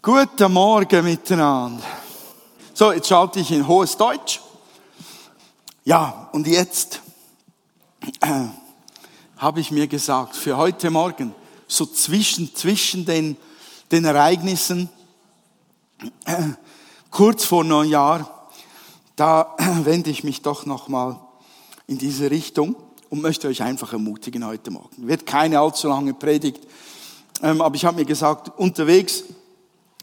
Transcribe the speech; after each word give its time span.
Guten 0.00 0.52
Morgen 0.52 1.04
miteinander. 1.04 1.82
So, 2.72 2.92
jetzt 2.92 3.08
schalte 3.08 3.40
ich 3.40 3.50
in 3.50 3.66
hohes 3.66 3.96
Deutsch. 3.96 4.40
Ja, 5.84 6.28
und 6.30 6.46
jetzt 6.46 7.00
äh, 8.20 8.44
habe 9.38 9.58
ich 9.58 9.72
mir 9.72 9.88
gesagt, 9.88 10.36
für 10.36 10.56
heute 10.56 10.90
Morgen, 10.90 11.34
so 11.66 11.84
zwischen, 11.84 12.54
zwischen 12.54 13.06
den, 13.06 13.36
den 13.90 14.04
Ereignissen, 14.04 14.88
äh, 16.26 16.44
kurz 17.10 17.44
vor 17.44 17.64
Neujahr, 17.64 18.50
da 19.16 19.56
äh, 19.58 19.84
wende 19.84 20.10
ich 20.10 20.22
mich 20.22 20.42
doch 20.42 20.64
nochmal 20.64 21.18
in 21.88 21.98
diese 21.98 22.30
Richtung 22.30 22.76
und 23.10 23.20
möchte 23.20 23.48
euch 23.48 23.62
einfach 23.62 23.92
ermutigen 23.92 24.46
heute 24.46 24.70
Morgen. 24.70 25.08
Wird 25.08 25.26
keine 25.26 25.58
allzu 25.58 25.88
lange 25.88 26.14
Predigt, 26.14 26.60
ähm, 27.42 27.60
aber 27.60 27.74
ich 27.74 27.84
habe 27.84 27.96
mir 27.96 28.06
gesagt, 28.06 28.56
unterwegs 28.60 29.24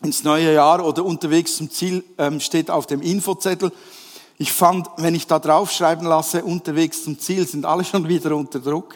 ins 0.06 0.24
neue 0.24 0.54
Jahr 0.54 0.86
oder 0.86 1.04
unterwegs 1.04 1.58
zum 1.58 1.72
Ziel 1.72 2.04
ähm, 2.20 2.40
steht 2.40 2.70
auf 2.70 2.86
dem 2.86 3.02
Infozettel. 3.02 3.72
Ich 4.38 4.54
fand, 4.54 4.88
wenn 4.98 5.16
ich 5.16 5.26
da 5.26 5.40
draufschreiben 5.40 6.06
lasse, 6.06 6.46
unterwegs 6.46 7.04
zum 7.04 7.20
Ziel, 7.20 7.48
sind 7.48 7.66
alle 7.66 7.84
schon 7.84 8.08
wieder 8.08 8.36
unter 8.36 8.60
Druck. 8.60 8.96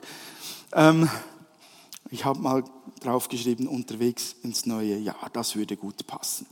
Ähm, 0.72 1.10
ich 2.12 2.26
habe 2.26 2.40
mal 2.40 2.64
draufgeschrieben, 3.02 3.68
unterwegs 3.68 4.36
ins 4.44 4.68
neue 4.68 4.98
Jahr. 4.98 5.30
Das 5.34 5.56
würde 5.56 5.76
gut 5.76 6.06
passen. 6.06 6.46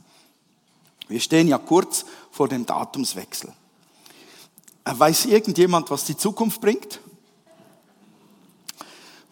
Wir 1.06 1.20
stehen 1.20 1.46
ja 1.46 1.58
kurz 1.58 2.04
vor 2.32 2.48
dem 2.48 2.66
Datumswechsel. 2.66 3.52
Äh, 4.84 4.92
weiß 4.98 5.26
irgendjemand, 5.26 5.88
was 5.90 6.04
die 6.04 6.16
Zukunft 6.16 6.60
bringt? 6.60 6.98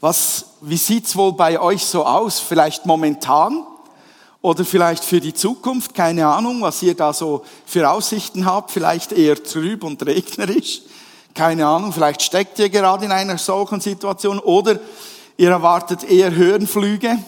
Was, 0.01 0.51
wie 0.61 0.77
sieht's 0.77 1.17
wohl 1.17 1.33
bei 1.33 1.59
euch 1.59 1.85
so 1.85 2.07
aus? 2.07 2.39
Vielleicht 2.39 2.87
momentan? 2.87 3.67
Oder 4.47 4.65
vielleicht 4.65 5.05
für 5.05 5.19
die 5.19 5.35
Zukunft, 5.35 5.93
keine 5.93 6.29
Ahnung, 6.29 6.63
was 6.63 6.81
ihr 6.81 6.95
da 6.95 7.13
so 7.13 7.45
für 7.65 7.91
Aussichten 7.91 8.47
habt, 8.47 8.71
vielleicht 8.71 9.11
eher 9.11 9.43
trüb 9.43 9.83
und 9.83 10.07
regnerisch, 10.07 10.83
keine 11.35 11.67
Ahnung, 11.67 11.93
vielleicht 11.93 12.23
steckt 12.23 12.57
ihr 12.61 12.69
gerade 12.69 13.07
in 13.07 13.11
einer 13.11 13.39
solchen 13.39 13.81
Situation 13.81 14.39
oder 14.39 14.79
ihr 15.37 15.51
erwartet 15.51 16.05
eher 16.05 16.33
Höhenflüge, 16.33 17.19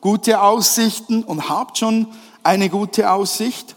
gute 0.00 0.40
Aussichten 0.40 1.24
und 1.24 1.50
habt 1.50 1.76
schon 1.76 2.06
eine 2.42 2.70
gute 2.70 3.10
Aussicht. 3.10 3.76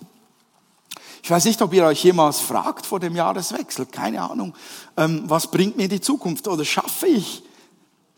Ich 1.22 1.30
weiß 1.30 1.44
nicht, 1.44 1.62
ob 1.62 1.74
ihr 1.74 1.84
euch 1.84 2.02
jemals 2.02 2.40
fragt 2.40 2.86
vor 2.86 3.02
dem 3.02 3.14
Jahreswechsel, 3.14 3.88
keine 3.88 4.22
Ahnung, 4.22 4.56
ähm, 4.96 5.24
was 5.26 5.52
bringt 5.52 5.76
mir 5.76 5.90
die 5.90 6.00
Zukunft 6.00 6.48
oder 6.48 6.64
schaffe 6.64 7.08
ich 7.08 7.44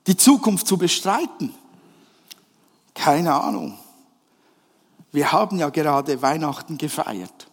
die 0.05 0.17
Zukunft 0.17 0.67
zu 0.67 0.77
bestreiten? 0.77 1.51
Keine 2.93 3.33
Ahnung. 3.33 3.80
Wir 5.11 5.31
haben 5.31 5.57
ja 5.57 5.69
gerade 5.69 6.21
Weihnachten 6.21 6.77
gefeiert. 6.77 7.47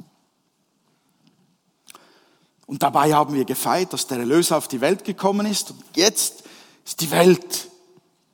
Und 2.66 2.82
dabei 2.82 3.14
haben 3.14 3.34
wir 3.34 3.44
gefeiert, 3.44 3.92
dass 3.92 4.06
der 4.06 4.18
Erlöser 4.18 4.58
auf 4.58 4.68
die 4.68 4.80
Welt 4.80 5.04
gekommen 5.04 5.46
ist. 5.46 5.70
Und 5.70 5.82
jetzt 5.96 6.44
ist 6.84 7.00
die 7.00 7.10
Welt 7.10 7.68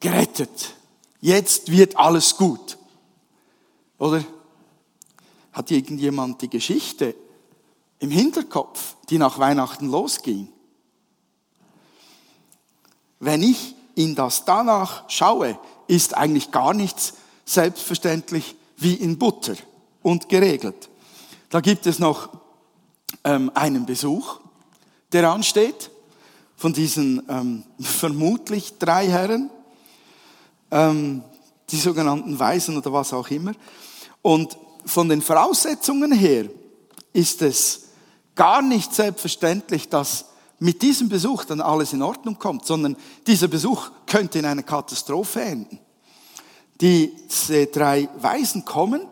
gerettet. 0.01 0.75
Jetzt 1.21 1.71
wird 1.71 1.97
alles 1.97 2.37
gut. 2.37 2.77
Oder 3.99 4.25
hat 5.53 5.71
irgendjemand 5.71 6.43
die 6.43 6.51
Geschichte 6.51 7.15
im 8.01 8.11
Hinterkopf, 8.11 8.97
die 9.09 9.19
nach 9.19 9.39
Weihnachten 9.39 9.89
losging? 9.89 10.49
Wenn 13.21 13.43
ich 13.43 13.75
in 13.95 14.15
das 14.15 14.45
danach 14.45 15.09
schaue, 15.09 15.59
ist 15.87 16.15
eigentlich 16.15 16.51
gar 16.51 16.75
nichts 16.75 17.15
selbstverständlich 17.45 18.57
wie 18.77 18.95
in 18.95 19.19
Butter 19.19 19.55
und 20.03 20.29
geregelt. 20.29 20.89
Da 21.51 21.61
gibt 21.61 21.87
es 21.87 21.99
noch 21.99 22.31
ähm, 23.23 23.51
einen 23.55 23.87
Besuch, 23.87 24.41
der 25.13 25.31
ansteht, 25.31 25.91
von 26.57 26.73
diesen 26.73 27.23
ähm, 27.29 27.65
vermutlich 27.81 28.79
drei 28.79 29.09
Herren, 29.09 29.51
ähm, 30.71 31.23
die 31.71 31.79
sogenannten 31.79 32.39
Weisen 32.39 32.77
oder 32.77 32.93
was 32.93 33.13
auch 33.13 33.29
immer. 33.31 33.53
Und 34.23 34.57
von 34.85 35.09
den 35.09 35.23
Voraussetzungen 35.23 36.13
her 36.13 36.47
ist 37.13 37.43
es 37.43 37.89
gar 38.35 38.61
nicht 38.61 38.95
selbstverständlich, 38.95 39.89
dass 39.89 40.27
mit 40.59 40.83
diesem 40.83 41.09
Besuch 41.09 41.45
dann 41.45 41.61
alles 41.61 41.93
in 41.93 42.03
Ordnung 42.03 42.39
kommt, 42.39 42.67
sondern 42.67 42.97
dieser 43.27 43.49
Besuch 43.49 43.91
könnte 44.07 44.39
in 44.39 44.47
einer 44.47 44.63
Katastrophe 44.63 45.43
enden. 45.43 45.79
Diese 46.81 47.67
drei 47.67 48.09
Weisen 48.19 48.65
kommen, 48.65 49.07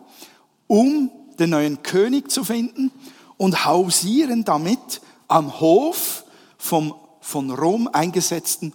um 0.67 1.11
den 1.39 1.51
neuen 1.51 1.83
König 1.83 2.31
zu 2.31 2.45
finden 2.45 2.91
und 3.37 3.65
hausieren 3.65 4.45
damit 4.45 5.01
am 5.29 5.61
Hof 5.61 6.25
vom 6.59 6.95
von 7.23 7.51
Rom 7.51 7.89
eingesetzten 7.91 8.75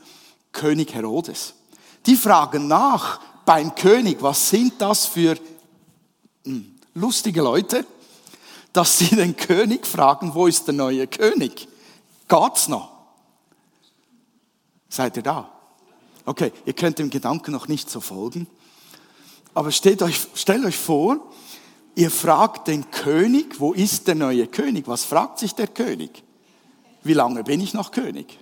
König 0.51 0.93
Herodes. 0.95 1.53
Die 2.07 2.15
fragen 2.15 2.67
nach 2.67 3.19
beim 3.45 3.75
König, 3.75 4.21
was 4.21 4.49
sind 4.49 4.81
das 4.81 5.05
für 5.05 5.37
hm, 6.43 6.75
lustige 6.95 7.41
Leute, 7.41 7.85
dass 8.73 8.97
sie 8.97 9.15
den 9.15 9.35
König 9.35 9.85
fragen, 9.85 10.33
wo 10.33 10.47
ist 10.47 10.65
der 10.67 10.73
neue 10.73 11.07
König? 11.07 11.67
Geht's 12.27 12.67
noch? 12.67 12.91
Seid 14.89 15.17
ihr 15.17 15.23
da? 15.23 15.51
Okay, 16.25 16.51
ihr 16.65 16.73
könnt 16.73 16.99
dem 16.99 17.09
Gedanken 17.09 17.51
noch 17.51 17.67
nicht 17.67 17.89
so 17.89 17.99
folgen. 17.99 18.47
Aber 19.57 19.71
stellt 19.71 20.03
euch, 20.03 20.27
stellt 20.35 20.63
euch 20.65 20.77
vor, 20.77 21.17
ihr 21.95 22.11
fragt 22.11 22.67
den 22.67 22.91
König, 22.91 23.59
wo 23.59 23.73
ist 23.73 24.07
der 24.07 24.13
neue 24.13 24.45
König? 24.45 24.87
Was 24.87 25.03
fragt 25.03 25.39
sich 25.39 25.55
der 25.55 25.65
König? 25.65 26.23
Wie 27.01 27.15
lange 27.15 27.43
bin 27.43 27.59
ich 27.59 27.73
noch 27.73 27.89
König? 27.89 28.37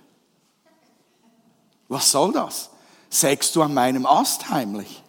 Was 1.88 2.10
soll 2.10 2.32
das? 2.32 2.68
Sägst 3.08 3.56
du 3.56 3.62
an 3.62 3.72
meinem 3.72 4.04
Ast 4.04 4.50
heimlich? 4.50 5.02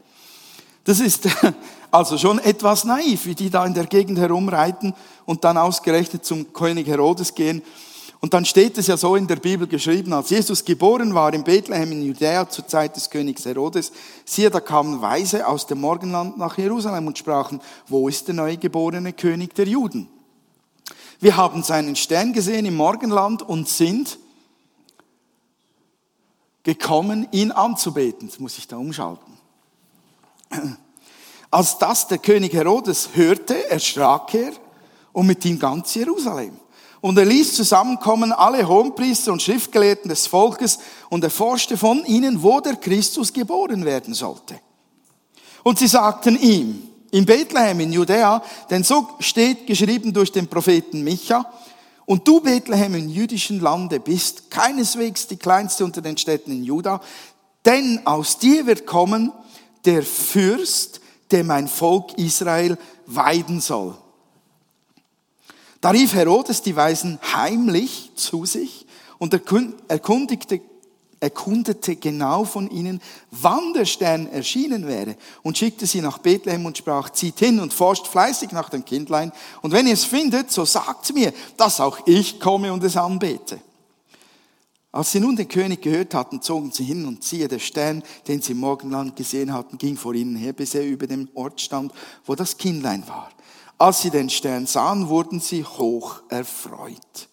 Das 0.85 1.01
ist 1.01 1.27
also 1.91 2.17
schon 2.17 2.39
etwas 2.39 2.85
naiv, 2.85 3.25
wie 3.25 3.35
die 3.35 3.49
da 3.49 3.65
in 3.65 3.73
der 3.73 3.87
Gegend 3.87 4.17
herumreiten 4.17 4.93
und 5.25 5.43
dann 5.43 5.57
ausgerechnet 5.57 6.23
zum 6.23 6.53
König 6.53 6.87
Herodes 6.87 7.35
gehen 7.35 7.61
und 8.19 8.33
dann 8.33 8.45
steht 8.45 8.77
es 8.77 8.87
ja 8.87 8.97
so 8.97 9.15
in 9.15 9.27
der 9.27 9.35
Bibel 9.35 9.67
geschrieben, 9.67 10.11
als 10.11 10.31
Jesus 10.31 10.65
geboren 10.65 11.13
war 11.13 11.33
in 11.33 11.43
Bethlehem 11.43 11.91
in 11.91 12.03
Judäa 12.03 12.49
zur 12.49 12.67
Zeit 12.67 12.95
des 12.95 13.09
Königs 13.09 13.45
Herodes, 13.45 13.91
siehe, 14.25 14.49
da 14.49 14.59
kamen 14.59 15.01
Weise 15.01 15.47
aus 15.47 15.67
dem 15.67 15.81
Morgenland 15.81 16.37
nach 16.37 16.57
Jerusalem 16.57 17.07
und 17.07 17.17
sprachen, 17.17 17.61
wo 17.87 18.07
ist 18.07 18.27
der 18.27 18.35
neugeborene 18.35 19.13
König 19.13 19.53
der 19.53 19.67
Juden? 19.67 20.09
Wir 21.19 21.37
haben 21.37 21.61
seinen 21.63 21.95
Stern 21.95 22.33
gesehen 22.33 22.65
im 22.65 22.75
Morgenland 22.75 23.43
und 23.43 23.67
sind 23.67 24.17
gekommen, 26.63 27.27
ihn 27.31 27.51
anzubeten. 27.51 28.27
Jetzt 28.27 28.39
muss 28.39 28.57
ich 28.57 28.67
da 28.67 28.77
umschalten. 28.77 29.37
Als 31.49 31.77
das 31.77 32.07
der 32.07 32.17
König 32.17 32.53
Herodes 32.53 33.09
hörte, 33.13 33.69
erschrak 33.69 34.33
er 34.33 34.51
und 35.13 35.27
mit 35.27 35.45
ihm 35.45 35.57
ganz 35.57 35.93
Jerusalem. 35.95 36.59
Und 37.01 37.17
er 37.17 37.25
ließ 37.25 37.55
zusammenkommen 37.55 38.31
alle 38.31 38.67
Hohenpriester 38.67 39.31
und 39.31 39.41
Schriftgelehrten 39.41 40.09
des 40.09 40.27
Volkes 40.27 40.79
und 41.09 41.23
erforschte 41.23 41.77
von 41.77 42.03
ihnen, 42.05 42.41
wo 42.41 42.59
der 42.59 42.75
Christus 42.75 43.31
geboren 43.31 43.85
werden 43.85 44.13
sollte. 44.13 44.59
Und 45.63 45.79
sie 45.79 45.87
sagten 45.87 46.39
ihm, 46.39 46.81
in 47.11 47.25
Bethlehem 47.25 47.79
in 47.79 47.93
Judäa, 47.93 48.41
denn 48.69 48.83
so 48.83 49.07
steht 49.19 49.67
geschrieben 49.67 50.13
durch 50.13 50.31
den 50.31 50.47
Propheten 50.47 51.03
Micha, 51.03 51.45
und 52.05 52.25
du 52.25 52.39
Bethlehem 52.39 52.95
im 52.95 53.09
jüdischen 53.09 53.59
Lande 53.59 53.99
bist 53.99 54.49
keineswegs 54.49 55.27
die 55.27 55.35
kleinste 55.35 55.83
unter 55.83 56.01
den 56.01 56.17
Städten 56.17 56.51
in 56.51 56.63
Juda, 56.63 57.01
denn 57.65 58.01
aus 58.05 58.39
dir 58.39 58.65
wird 58.65 58.85
kommen 58.85 59.33
der 59.83 60.03
Fürst, 60.03 61.01
der 61.31 61.43
mein 61.43 61.67
Volk 61.67 62.17
Israel 62.17 62.77
weiden 63.05 63.59
soll. 63.59 63.93
Da 65.81 65.91
rief 65.91 66.13
Herodes 66.13 66.61
die 66.61 66.75
Weisen 66.75 67.19
heimlich 67.33 68.11
zu 68.15 68.45
sich 68.45 68.85
und 69.19 69.33
erkundigte, 69.33 70.61
erkundete 71.19 71.95
genau 71.95 72.43
von 72.43 72.69
ihnen, 72.69 73.01
wann 73.31 73.73
der 73.73 73.85
Stern 73.85 74.27
erschienen 74.27 74.87
wäre 74.87 75.15
und 75.43 75.57
schickte 75.57 75.85
sie 75.85 76.01
nach 76.01 76.19
Bethlehem 76.19 76.65
und 76.65 76.77
sprach, 76.77 77.09
zieht 77.09 77.39
hin 77.39 77.59
und 77.59 77.73
forscht 77.73 78.07
fleißig 78.07 78.51
nach 78.51 78.69
dem 78.69 78.85
Kindlein 78.85 79.31
und 79.61 79.71
wenn 79.71 79.87
ihr 79.87 79.93
es 79.93 80.05
findet, 80.05 80.51
so 80.51 80.65
sagt 80.65 81.13
mir, 81.13 81.33
dass 81.57 81.79
auch 81.79 81.99
ich 82.05 82.39
komme 82.39 82.71
und 82.71 82.83
es 82.83 82.97
anbete. 82.97 83.59
Als 84.91 85.11
sie 85.11 85.19
nun 85.19 85.35
den 85.35 85.47
König 85.47 85.81
gehört 85.81 86.13
hatten, 86.13 86.41
zogen 86.41 86.71
sie 86.71 86.83
hin 86.83 87.05
und 87.05 87.23
siehe, 87.23 87.47
der 87.47 87.59
Stern, 87.59 88.03
den 88.27 88.41
sie 88.41 88.53
im 88.53 88.59
Morgenland 88.59 89.15
gesehen 89.15 89.53
hatten, 89.53 89.77
ging 89.77 89.97
vor 89.97 90.13
ihnen 90.13 90.35
her, 90.35 90.53
bis 90.53 90.73
er 90.75 90.85
über 90.85 91.07
dem 91.07 91.29
Ort 91.35 91.61
stand, 91.61 91.91
wo 92.25 92.35
das 92.35 92.57
Kindlein 92.57 93.07
war. 93.07 93.29
Als 93.77 94.01
sie 94.01 94.09
den 94.09 94.29
Stern 94.29 94.65
sahen, 94.65 95.07
wurden 95.07 95.39
sie 95.39 95.63
hoch 95.63 96.21
erfreut. 96.29 97.27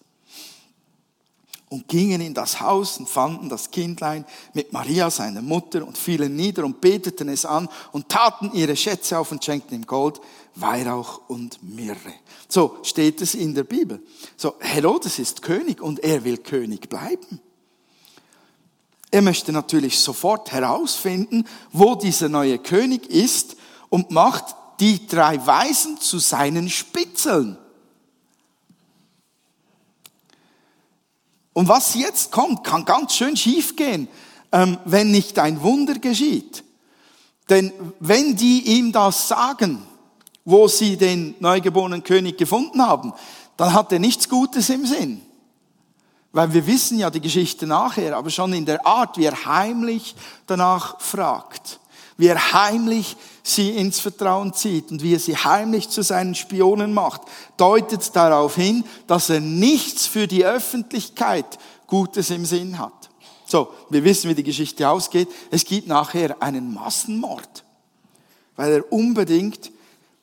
und 1.75 1.88
gingen 1.88 2.20
in 2.20 2.35
das 2.35 2.61
Haus 2.61 2.99
und 2.99 3.08
fanden 3.08 3.49
das 3.49 3.73
Kindlein 3.73 4.25
mit 4.52 4.73
Maria, 4.73 5.11
seiner 5.11 5.43
Mutter, 5.43 5.85
und 5.85 5.99
fielen 5.99 6.37
nieder 6.37 6.64
und 6.64 6.81
beteten 6.81 7.29
es 7.29 7.44
an 7.44 7.69
und 7.91 8.08
taten 8.08 8.52
ihre 8.52 8.76
Schätze 8.76 9.19
auf 9.19 9.32
und 9.32 9.44
schenkten 9.44 9.76
ihm 9.76 9.85
Gold, 9.85 10.20
Weihrauch 10.55 11.23
und 11.26 11.58
Myrrhe. 11.62 12.14
So 12.49 12.79
steht 12.85 13.20
es 13.20 13.35
in 13.35 13.56
der 13.56 13.64
Bibel. 13.64 14.00
So, 14.37 14.55
Herodes 14.61 15.19
ist 15.19 15.43
König 15.43 15.81
und 15.81 15.99
er 15.99 16.23
will 16.23 16.37
König 16.37 16.88
bleiben. 16.88 17.41
Er 19.11 19.23
möchte 19.23 19.50
natürlich 19.50 19.99
sofort 19.99 20.52
herausfinden, 20.52 21.44
wo 21.73 21.96
dieser 21.96 22.29
neue 22.29 22.61
König 22.61 23.06
ist 23.08 23.56
und 23.88 24.12
macht 24.12 24.55
die 24.84 25.06
drei 25.06 25.44
Weisen 25.46 25.98
zu 25.98 26.19
seinen 26.19 26.69
Spitzeln. 26.69 27.56
Und 31.54 31.69
was 31.69 31.94
jetzt 31.94 32.31
kommt, 32.31 32.64
kann 32.64 32.84
ganz 32.84 33.14
schön 33.14 33.34
schief 33.34 33.76
gehen, 33.76 34.08
ähm, 34.52 34.76
wenn 34.84 35.10
nicht 35.10 35.38
ein 35.38 35.62
Wunder 35.62 35.94
geschieht. 35.94 36.64
Denn 37.48 37.72
wenn 37.98 38.36
die 38.36 38.76
ihm 38.76 38.92
das 38.92 39.26
sagen, 39.26 39.82
wo 40.44 40.69
sie 40.69 40.98
den 40.98 41.34
neugeborenen 41.40 42.04
König 42.04 42.36
gefunden 42.36 42.82
haben, 42.82 43.14
dann 43.56 43.72
hat 43.72 43.90
er 43.90 43.98
nichts 43.98 44.28
Gutes 44.28 44.69
im 44.69 44.84
Sinn. 44.84 45.22
Weil 46.32 46.52
wir 46.52 46.66
wissen 46.66 46.98
ja 46.98 47.08
die 47.08 47.22
Geschichte 47.22 47.66
nachher, 47.66 48.19
aber 48.19 48.28
schon 48.28 48.52
in 48.52 48.66
der 48.66 48.86
Art, 48.86 49.16
wie 49.16 49.25
er 49.25 49.46
heimlich 49.46 50.14
danach 50.46 51.00
fragt, 51.00 51.81
wie 52.16 52.28
er 52.28 52.52
heimlich 52.52 53.16
sie 53.43 53.70
ins 53.70 54.00
Vertrauen 54.00 54.55
zieht 54.55 54.90
und 54.90 55.02
wie 55.02 55.14
er 55.14 55.20
sie 55.20 55.37
heimlich 55.37 55.88
zu 55.88 56.02
seinen 56.02 56.34
Spionen 56.34 56.94
macht, 56.94 57.22
deutet 57.56 58.14
darauf 58.14 58.56
hin, 58.56 58.84
dass 59.06 59.31
er 59.31 59.40
nichts 59.40 60.06
für 60.06 60.26
die 60.26 60.44
Öffentlichkeit 60.44 61.58
Gutes 61.87 62.31
im 62.31 62.46
Sinn 62.46 62.78
hat. 62.78 63.11
So, 63.46 63.69
wir 63.90 64.02
wissen, 64.05 64.31
wie 64.31 64.34
die 64.34 64.43
Geschichte 64.43 64.88
ausgeht. 64.88 65.28
Es 65.50 65.64
gibt 65.64 65.87
nachher 65.87 66.43
einen 66.43 66.72
Massenmord, 66.72 67.64
weil 68.56 68.72
er 68.72 68.93
unbedingt 68.93 69.70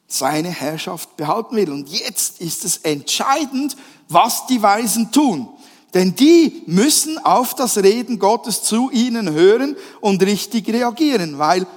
seine 0.07 0.49
Herrschaft 0.49 1.15
behalten 1.17 1.55
will. 1.55 1.71
Und 1.71 1.89
jetzt 1.89 2.41
ist 2.41 2.65
es 2.65 2.77
entscheidend, 2.77 3.77
was 4.09 4.47
die 4.47 4.61
Weisen 4.61 5.11
tun. 5.11 5.47
Denn 5.93 6.15
die 6.15 6.63
müssen 6.67 7.17
auf 7.19 7.53
das 7.53 7.77
Reden 7.77 8.17
Gottes 8.17 8.63
zu 8.63 8.89
ihnen 8.91 9.31
hören 9.31 9.75
und 9.99 10.23
richtig 10.23 10.67
reagieren, 10.69 11.37
weil 11.37 11.67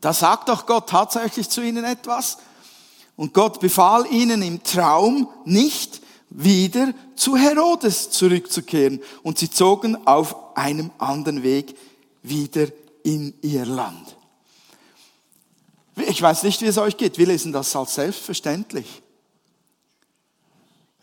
da 0.00 0.12
sagt 0.12 0.48
doch 0.48 0.66
Gott 0.66 0.88
tatsächlich 0.88 1.48
zu 1.48 1.60
ihnen 1.62 1.84
etwas. 1.84 2.38
Und 3.16 3.34
Gott 3.34 3.60
befahl 3.60 4.06
ihnen 4.10 4.42
im 4.42 4.62
Traum 4.62 5.28
nicht 5.44 6.00
wieder 6.30 6.92
zu 7.14 7.36
Herodes 7.36 8.10
zurückzukehren. 8.10 9.00
Und 9.22 9.38
sie 9.38 9.50
zogen 9.50 10.06
auf 10.06 10.56
einem 10.56 10.90
anderen 10.98 11.42
Weg 11.42 11.76
wieder 12.22 12.68
in 13.02 13.34
ihr 13.42 13.66
Land. 13.66 14.16
Ich 15.96 16.22
weiß 16.22 16.42
nicht, 16.44 16.62
wie 16.62 16.66
es 16.66 16.78
euch 16.78 16.96
geht. 16.96 17.18
Wir 17.18 17.26
lesen 17.26 17.52
das 17.52 17.76
als 17.76 17.94
selbstverständlich. 17.94 19.02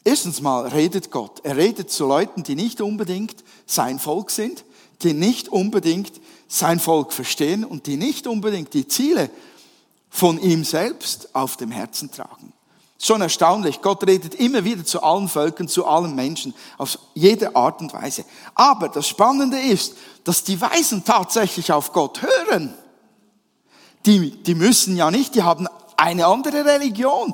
Erstens 0.04 0.42
mal 0.42 0.68
redet 0.68 1.12
Gott. 1.12 1.42
Er 1.44 1.58
redet 1.58 1.92
zu 1.92 2.08
Leuten, 2.08 2.42
die 2.44 2.56
nicht 2.56 2.82
unbedingt 2.82 3.44
sein 3.68 4.00
Volk 4.00 4.32
sind, 4.32 4.64
die 5.04 5.14
nicht 5.14 5.50
unbedingt 5.50 6.20
sein 6.50 6.82
Volk 6.82 7.14
verstehen 7.14 7.64
und 7.64 7.88
die 7.88 7.96
nicht 7.96 8.28
unbedingt 8.28 8.74
die 8.74 8.86
Ziele 8.88 9.30
von 10.10 10.38
ihm 10.38 10.66
selbst 10.66 11.34
auf 11.34 11.56
dem 11.56 11.72
Herzen 11.72 12.12
tragen. 12.12 12.52
Schon 13.02 13.22
erstaunlich. 13.22 13.82
Gott 13.82 14.06
redet 14.06 14.36
immer 14.36 14.66
wieder 14.66 14.84
zu 14.84 15.02
allen 15.02 15.30
Völkern, 15.30 15.70
zu 15.70 15.86
allen 15.86 16.16
Menschen, 16.16 16.54
auf 16.78 17.00
jede 17.14 17.56
Art 17.56 17.80
und 17.80 17.94
Weise. 17.94 18.26
Aber 18.56 18.90
das 18.90 19.08
Spannende 19.08 19.58
ist, 19.58 19.96
dass 20.26 20.44
die 20.44 20.60
Weisen 20.60 21.06
tatsächlich 21.06 21.72
auf 21.72 21.94
Gott 21.94 22.22
hören. 22.22 22.74
Die, 24.06 24.32
die 24.44 24.56
müssen 24.56 24.98
ja 24.98 25.12
nicht, 25.12 25.36
die 25.36 25.44
haben 25.44 25.68
eine 25.96 26.26
andere 26.26 26.66
Religion 26.66 27.34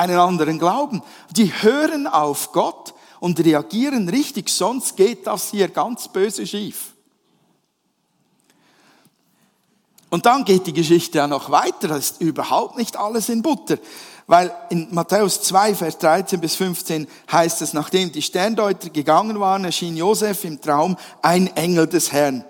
einen 0.00 0.18
anderen 0.18 0.58
Glauben. 0.58 1.02
Die 1.30 1.52
hören 1.62 2.06
auf 2.06 2.52
Gott 2.52 2.94
und 3.20 3.38
reagieren 3.44 4.08
richtig, 4.08 4.48
sonst 4.48 4.96
geht 4.96 5.26
das 5.26 5.50
hier 5.50 5.68
ganz 5.68 6.08
böse 6.08 6.46
schief. 6.46 6.89
Und 10.10 10.26
dann 10.26 10.44
geht 10.44 10.66
die 10.66 10.72
Geschichte 10.72 11.18
ja 11.18 11.26
noch 11.26 11.50
weiter, 11.50 11.88
das 11.88 12.10
ist 12.10 12.20
überhaupt 12.20 12.76
nicht 12.76 12.96
alles 12.96 13.28
in 13.28 13.42
Butter. 13.42 13.78
Weil 14.26 14.52
in 14.68 14.88
Matthäus 14.90 15.42
2, 15.42 15.74
Vers 15.74 15.98
13 15.98 16.40
bis 16.40 16.54
15 16.56 17.08
heißt 17.32 17.62
es, 17.62 17.72
nachdem 17.72 18.12
die 18.12 18.22
Sterndeuter 18.22 18.90
gegangen 18.90 19.40
waren, 19.40 19.64
erschien 19.64 19.96
Josef 19.96 20.44
im 20.44 20.60
Traum 20.60 20.96
ein 21.22 21.48
Engel 21.56 21.86
des 21.86 22.12
Herrn. 22.12 22.44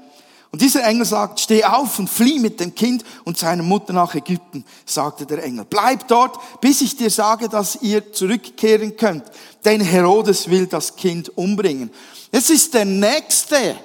Und 0.52 0.62
dieser 0.62 0.84
Engel 0.84 1.04
sagt, 1.04 1.38
steh 1.38 1.64
auf 1.64 1.98
und 1.98 2.10
flieh 2.10 2.40
mit 2.40 2.58
dem 2.58 2.74
Kind 2.74 3.04
und 3.24 3.38
seiner 3.38 3.62
Mutter 3.62 3.92
nach 3.92 4.14
Ägypten, 4.14 4.64
sagte 4.84 5.24
der 5.24 5.44
Engel. 5.44 5.64
Bleib 5.64 6.08
dort, 6.08 6.38
bis 6.60 6.80
ich 6.80 6.96
dir 6.96 7.10
sage, 7.10 7.48
dass 7.48 7.80
ihr 7.82 8.12
zurückkehren 8.12 8.96
könnt. 8.96 9.24
Denn 9.64 9.80
Herodes 9.80 10.50
will 10.50 10.66
das 10.66 10.96
Kind 10.96 11.36
umbringen. 11.36 11.90
Es 12.32 12.50
ist 12.50 12.74
der 12.74 12.84
Nächste, 12.84 13.76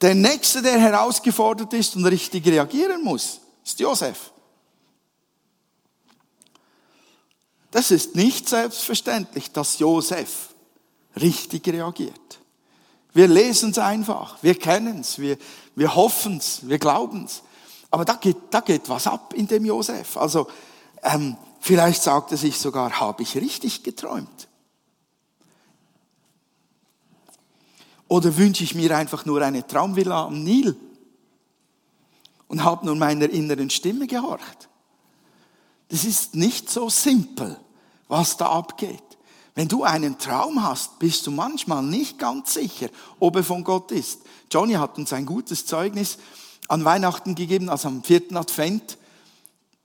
der 0.00 0.14
Nächste, 0.14 0.62
der 0.62 0.78
herausgefordert 0.78 1.72
ist 1.72 1.96
und 1.96 2.04
richtig 2.04 2.46
reagieren 2.46 3.02
muss, 3.02 3.40
ist 3.64 3.80
Josef. 3.80 4.32
Das 7.70 7.90
ist 7.90 8.14
nicht 8.14 8.48
selbstverständlich, 8.48 9.52
dass 9.52 9.78
Josef 9.78 10.54
richtig 11.20 11.66
reagiert. 11.68 12.40
Wir 13.12 13.28
lesen 13.28 13.70
es 13.70 13.78
einfach, 13.78 14.36
wir 14.42 14.54
kennen 14.54 15.00
es, 15.00 15.18
wir, 15.18 15.38
wir 15.74 15.94
hoffen 15.94 16.36
es, 16.36 16.68
wir 16.68 16.78
glauben 16.78 17.24
es. 17.24 17.42
Aber 17.90 18.04
da 18.04 18.14
geht, 18.14 18.36
da 18.50 18.60
geht 18.60 18.88
was 18.88 19.06
ab 19.06 19.32
in 19.34 19.46
dem 19.46 19.64
Josef. 19.64 20.16
Also 20.16 20.48
ähm, 21.02 21.36
vielleicht 21.60 22.02
sagt 22.02 22.32
er 22.32 22.38
sich 22.38 22.58
sogar, 22.58 23.00
habe 23.00 23.22
ich 23.22 23.36
richtig 23.36 23.82
geträumt? 23.82 24.48
Oder 28.08 28.36
wünsche 28.36 28.64
ich 28.64 28.74
mir 28.74 28.96
einfach 28.96 29.24
nur 29.24 29.42
eine 29.42 29.66
Traumvilla 29.66 30.26
am 30.26 30.42
Nil 30.44 30.76
und 32.48 32.62
habe 32.62 32.86
nur 32.86 32.94
meiner 32.94 33.28
inneren 33.28 33.70
Stimme 33.70 34.06
gehorcht? 34.06 34.68
Das 35.88 36.04
ist 36.04 36.34
nicht 36.34 36.70
so 36.70 36.88
simpel, 36.88 37.58
was 38.08 38.36
da 38.36 38.50
abgeht. 38.50 39.02
Wenn 39.54 39.68
du 39.68 39.84
einen 39.84 40.18
Traum 40.18 40.62
hast, 40.62 40.98
bist 40.98 41.26
du 41.26 41.30
manchmal 41.30 41.82
nicht 41.82 42.18
ganz 42.18 42.54
sicher, 42.54 42.88
ob 43.18 43.36
er 43.36 43.44
von 43.44 43.64
Gott 43.64 43.90
ist. 43.90 44.20
Johnny 44.50 44.74
hat 44.74 44.98
uns 44.98 45.12
ein 45.12 45.24
gutes 45.24 45.64
Zeugnis 45.64 46.18
an 46.68 46.84
Weihnachten 46.84 47.34
gegeben, 47.34 47.68
also 47.68 47.88
am 47.88 48.04
vierten 48.04 48.36
Advent. 48.36 48.98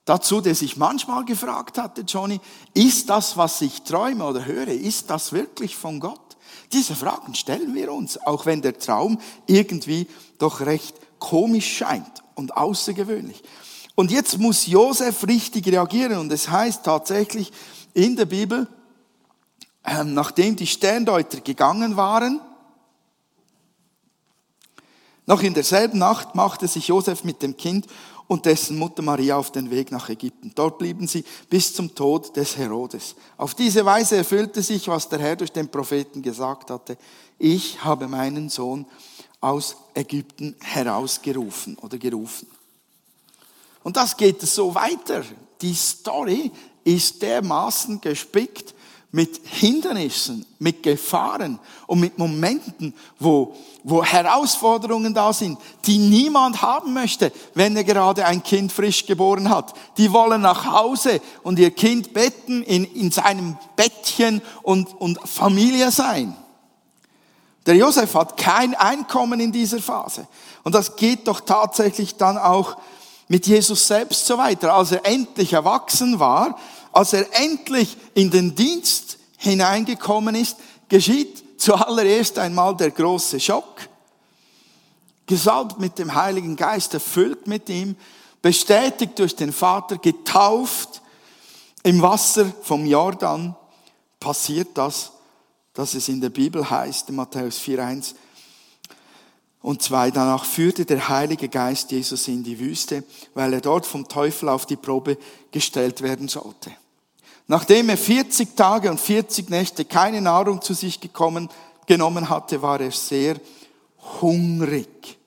Dazu, 0.05 0.41
der 0.41 0.55
sich 0.55 0.77
manchmal 0.77 1.23
gefragt 1.25 1.77
hatte, 1.77 2.01
Johnny, 2.01 2.41
ist 2.73 3.09
das, 3.09 3.37
was 3.37 3.61
ich 3.61 3.83
träume 3.83 4.25
oder 4.25 4.45
höre, 4.45 4.67
ist 4.67 5.09
das 5.09 5.31
wirklich 5.31 5.77
von 5.77 5.99
Gott? 5.99 6.20
Diese 6.73 6.95
Fragen 6.95 7.35
stellen 7.35 7.73
wir 7.73 7.91
uns, 7.91 8.17
auch 8.17 8.45
wenn 8.45 8.61
der 8.61 8.77
Traum 8.77 9.19
irgendwie 9.47 10.07
doch 10.37 10.61
recht 10.61 10.95
komisch 11.19 11.77
scheint 11.77 12.23
und 12.35 12.57
außergewöhnlich. 12.57 13.43
Und 13.95 14.11
jetzt 14.11 14.37
muss 14.39 14.67
Josef 14.67 15.27
richtig 15.27 15.67
reagieren 15.67 16.17
und 16.17 16.31
es 16.31 16.49
heißt 16.49 16.83
tatsächlich 16.83 17.51
in 17.93 18.15
der 18.15 18.25
Bibel, 18.25 18.67
ähm, 19.85 20.13
nachdem 20.13 20.55
die 20.55 20.67
Sterndeuter 20.67 21.41
gegangen 21.41 21.97
waren, 21.97 22.39
noch 25.31 25.43
in 25.43 25.53
derselben 25.53 25.97
Nacht 25.97 26.35
machte 26.35 26.67
sich 26.67 26.89
Josef 26.89 27.23
mit 27.23 27.41
dem 27.41 27.55
Kind 27.55 27.87
und 28.27 28.45
dessen 28.45 28.77
Mutter 28.77 29.01
Maria 29.01 29.37
auf 29.37 29.49
den 29.49 29.71
Weg 29.71 29.89
nach 29.89 30.09
Ägypten. 30.09 30.51
Dort 30.55 30.77
blieben 30.77 31.07
sie 31.07 31.23
bis 31.49 31.73
zum 31.73 31.95
Tod 31.95 32.35
des 32.35 32.57
Herodes. 32.57 33.15
Auf 33.37 33.55
diese 33.55 33.85
Weise 33.85 34.17
erfüllte 34.17 34.61
sich, 34.61 34.89
was 34.89 35.07
der 35.07 35.19
Herr 35.19 35.37
durch 35.37 35.53
den 35.53 35.69
Propheten 35.69 36.21
gesagt 36.21 36.69
hatte. 36.69 36.97
Ich 37.39 37.81
habe 37.81 38.09
meinen 38.09 38.49
Sohn 38.49 38.85
aus 39.39 39.77
Ägypten 39.93 40.53
herausgerufen 40.59 41.77
oder 41.77 41.97
gerufen. 41.97 42.49
Und 43.83 43.95
das 43.95 44.17
geht 44.17 44.41
so 44.41 44.75
weiter. 44.75 45.23
Die 45.61 45.73
Story 45.73 46.51
ist 46.83 47.21
dermaßen 47.21 48.01
gespickt 48.01 48.75
mit 49.11 49.41
Hindernissen, 49.43 50.45
mit 50.59 50.83
Gefahren 50.83 51.59
und 51.85 51.99
mit 51.99 52.17
Momenten, 52.17 52.93
wo, 53.19 53.53
wo 53.83 54.03
Herausforderungen 54.03 55.13
da 55.13 55.33
sind, 55.33 55.57
die 55.85 55.97
niemand 55.97 56.61
haben 56.61 56.93
möchte, 56.93 57.31
wenn 57.53 57.75
er 57.75 57.83
gerade 57.83 58.25
ein 58.25 58.41
Kind 58.41 58.71
frisch 58.71 59.05
geboren 59.05 59.49
hat. 59.49 59.73
Die 59.97 60.13
wollen 60.13 60.41
nach 60.41 60.65
Hause 60.65 61.19
und 61.43 61.59
ihr 61.59 61.71
Kind 61.71 62.13
betten 62.13 62.63
in, 62.63 62.85
in 62.85 63.11
seinem 63.11 63.57
Bettchen 63.75 64.41
und, 64.63 64.93
und 64.99 65.19
Familie 65.27 65.91
sein. 65.91 66.35
Der 67.65 67.75
Josef 67.75 68.15
hat 68.15 68.37
kein 68.37 68.75
Einkommen 68.75 69.39
in 69.39 69.51
dieser 69.51 69.79
Phase. 69.79 70.27
Und 70.63 70.73
das 70.73 70.95
geht 70.95 71.27
doch 71.27 71.41
tatsächlich 71.41 72.15
dann 72.15 72.37
auch 72.37 72.77
mit 73.27 73.45
Jesus 73.45 73.87
selbst 73.87 74.25
so 74.25 74.37
weiter. 74.37 74.73
Als 74.73 74.91
er 74.91 75.05
endlich 75.05 75.53
erwachsen 75.53 76.19
war, 76.19 76.57
als 76.91 77.13
er 77.13 77.25
endlich 77.33 77.97
in 78.13 78.31
den 78.31 78.55
Dienst 78.55 79.17
hineingekommen 79.37 80.35
ist, 80.35 80.57
geschieht 80.89 81.43
zuallererst 81.59 82.37
einmal 82.39 82.75
der 82.75 82.91
große 82.91 83.39
Schock. 83.39 83.87
Gesalbt 85.25 85.79
mit 85.79 85.97
dem 85.97 86.13
Heiligen 86.13 86.55
Geist, 86.55 86.93
erfüllt 86.93 87.47
mit 87.47 87.69
ihm, 87.69 87.95
bestätigt 88.41 89.17
durch 89.19 89.35
den 89.35 89.53
Vater, 89.53 89.97
getauft 89.97 91.01
im 91.83 92.01
Wasser 92.01 92.51
vom 92.63 92.85
Jordan, 92.85 93.55
passiert 94.19 94.69
das, 94.73 95.11
dass 95.73 95.93
es 95.93 96.09
in 96.09 96.19
der 96.19 96.29
Bibel 96.29 96.69
heißt, 96.69 97.09
in 97.09 97.15
Matthäus 97.15 97.59
4,1, 97.59 98.15
und 99.61 99.83
zwei, 99.83 100.09
danach 100.09 100.43
führte 100.43 100.85
der 100.85 101.07
Heilige 101.07 101.47
Geist 101.47 101.91
Jesus 101.91 102.27
in 102.27 102.43
die 102.43 102.59
Wüste, 102.59 103.03
weil 103.35 103.53
er 103.53 103.61
dort 103.61 103.85
vom 103.85 104.07
Teufel 104.07 104.49
auf 104.49 104.65
die 104.65 104.75
Probe 104.75 105.17
gestellt 105.51 106.01
werden 106.01 106.27
sollte. 106.27 106.71
Nachdem 107.51 107.89
er 107.89 107.97
40 107.97 108.55
Tage 108.55 108.89
und 108.89 108.97
40 108.97 109.49
Nächte 109.49 109.83
keine 109.83 110.21
Nahrung 110.21 110.61
zu 110.61 110.73
sich 110.73 111.01
gekommen, 111.01 111.49
genommen 111.85 112.29
hatte, 112.29 112.61
war 112.61 112.79
er 112.79 112.91
sehr 112.91 113.41
hungrig. 114.21 115.19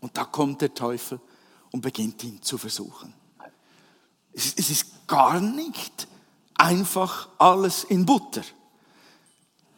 Und 0.00 0.16
da 0.16 0.24
kommt 0.24 0.62
der 0.62 0.72
Teufel 0.72 1.20
und 1.72 1.82
beginnt 1.82 2.24
ihn 2.24 2.40
zu 2.40 2.56
versuchen. 2.56 3.12
Es 4.32 4.54
ist 4.54 5.06
gar 5.06 5.40
nicht 5.40 6.08
einfach 6.54 7.28
alles 7.36 7.84
in 7.84 8.06
Butter. 8.06 8.40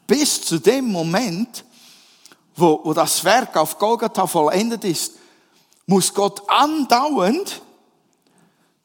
Bis 0.06 0.42
zu 0.42 0.60
dem 0.60 0.92
Moment, 0.92 1.64
wo, 2.54 2.82
wo 2.84 2.94
das 2.94 3.24
Werk 3.24 3.56
auf 3.56 3.80
Golgatha 3.80 4.28
vollendet 4.28 4.84
ist, 4.84 5.14
muss 5.86 6.14
Gott 6.14 6.48
andauernd 6.48 7.62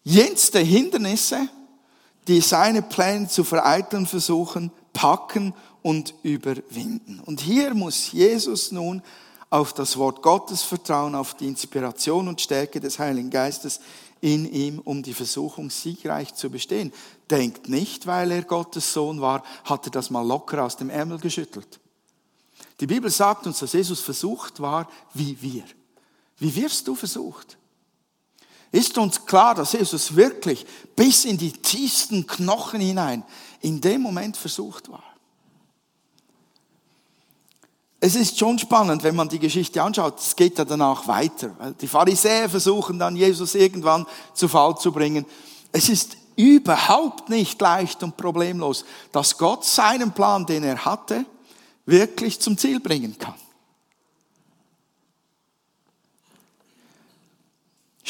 jenste 0.04 0.58
Hindernisse, 0.58 1.48
die 2.32 2.40
seine 2.40 2.82
Pläne 2.82 3.28
zu 3.28 3.44
vereiteln 3.44 4.06
versuchen, 4.06 4.72
packen 4.94 5.54
und 5.82 6.14
überwinden. 6.24 7.20
Und 7.26 7.42
hier 7.42 7.74
muss 7.74 8.14
Jesus 8.14 8.72
nun 8.72 9.02
auf 9.50 9.74
das 9.74 9.98
Wort 9.98 10.22
Gottes 10.22 10.64
vertrauen, 10.64 11.14
auf 11.14 11.34
die 11.34 11.48
Inspiration 11.48 12.30
und 12.30 12.40
Stärke 12.40 12.80
des 12.80 13.00
Heiligen 13.00 13.30
Geistes 13.30 13.82
in 14.22 14.50
ihm, 14.50 14.80
um 14.80 15.04
die 15.04 15.14
Versuchung 15.14 15.70
siegreich 15.70 16.34
zu 16.34 16.50
bestehen. 16.50 16.94
Denkt 17.30 17.68
nicht, 17.68 18.08
weil 18.08 18.32
er 18.32 18.44
Gottes 18.44 18.94
Sohn 18.94 19.20
war, 19.20 19.44
hat 19.66 19.88
er 19.88 19.92
das 19.92 20.10
mal 20.10 20.26
locker 20.26 20.64
aus 20.64 20.78
dem 20.78 20.90
Ärmel 20.90 21.20
geschüttelt. 21.20 21.82
Die 22.80 22.88
Bibel 22.88 23.12
sagt 23.12 23.46
uns, 23.46 23.60
dass 23.60 23.74
Jesus 23.74 24.00
versucht 24.00 24.62
war 24.62 24.88
wie 25.14 25.42
wir. 25.42 25.66
Wie 26.38 26.56
wirst 26.56 26.88
du 26.88 26.96
versucht? 26.96 27.58
Ist 28.72 28.98
uns 28.98 29.26
klar, 29.26 29.56
dass 29.56 29.74
Jesus 29.74 30.16
wirklich 30.16 30.66
bis 30.96 31.26
in 31.26 31.38
die 31.38 31.52
tiefsten 31.52 32.26
Knochen 32.26 32.80
hinein 32.80 33.24
in 33.60 33.82
dem 33.82 34.02
Moment 34.02 34.38
versucht 34.38 34.90
war? 34.90 35.04
Es 38.04 38.16
ist 38.16 38.40
schon 38.40 38.58
spannend, 38.58 39.04
wenn 39.04 39.16
man 39.16 39.30
die 39.30 39.38
Geschichte 39.38 39.84
anschaut. 39.84 40.20
Es 40.20 40.36
geht 40.36 40.58
ja 40.58 40.66
danach 40.66 41.08
weiter. 41.08 41.54
Weil 41.60 41.74
die 41.74 41.88
Pharisäer 41.88 42.50
versuchen 42.50 42.98
dann, 42.98 43.16
Jesus 43.16 43.54
irgendwann 43.54 44.08
zu 44.34 44.48
Fall 44.48 44.76
zu 44.78 44.92
bringen. 44.92 45.24
Es 45.72 45.88
ist 45.88 46.18
überhaupt 46.36 47.30
nicht 47.30 47.62
leicht 47.62 48.02
und 48.02 48.18
problemlos, 48.18 48.86
dass 49.12 49.38
Gott 49.38 49.66
seinen 49.66 50.14
Plan, 50.14 50.48
den 50.48 50.64
er 50.64 50.84
hatte, 50.84 51.26
wirklich 51.86 52.40
zum 52.40 52.58
Ziel 52.58 52.80
bringen 52.80 53.16
kann. 53.20 53.36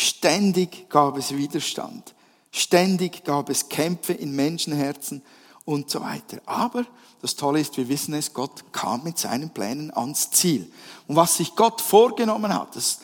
Ständig 0.01 0.89
gab 0.89 1.15
es 1.15 1.35
Widerstand. 1.35 2.15
Ständig 2.51 3.23
gab 3.23 3.49
es 3.49 3.69
Kämpfe 3.69 4.13
in 4.13 4.35
Menschenherzen 4.35 5.21
und 5.63 5.91
so 5.91 6.01
weiter. 6.01 6.41
Aber 6.47 6.87
das 7.21 7.35
Tolle 7.35 7.59
ist, 7.59 7.77
wir 7.77 7.87
wissen 7.87 8.15
es, 8.15 8.33
Gott 8.33 8.73
kam 8.73 9.03
mit 9.03 9.19
seinen 9.19 9.51
Plänen 9.51 9.95
ans 9.95 10.31
Ziel. 10.31 10.71
Und 11.05 11.17
was 11.17 11.37
sich 11.37 11.55
Gott 11.55 11.81
vorgenommen 11.81 12.51
hat, 12.51 12.75
das, 12.75 13.01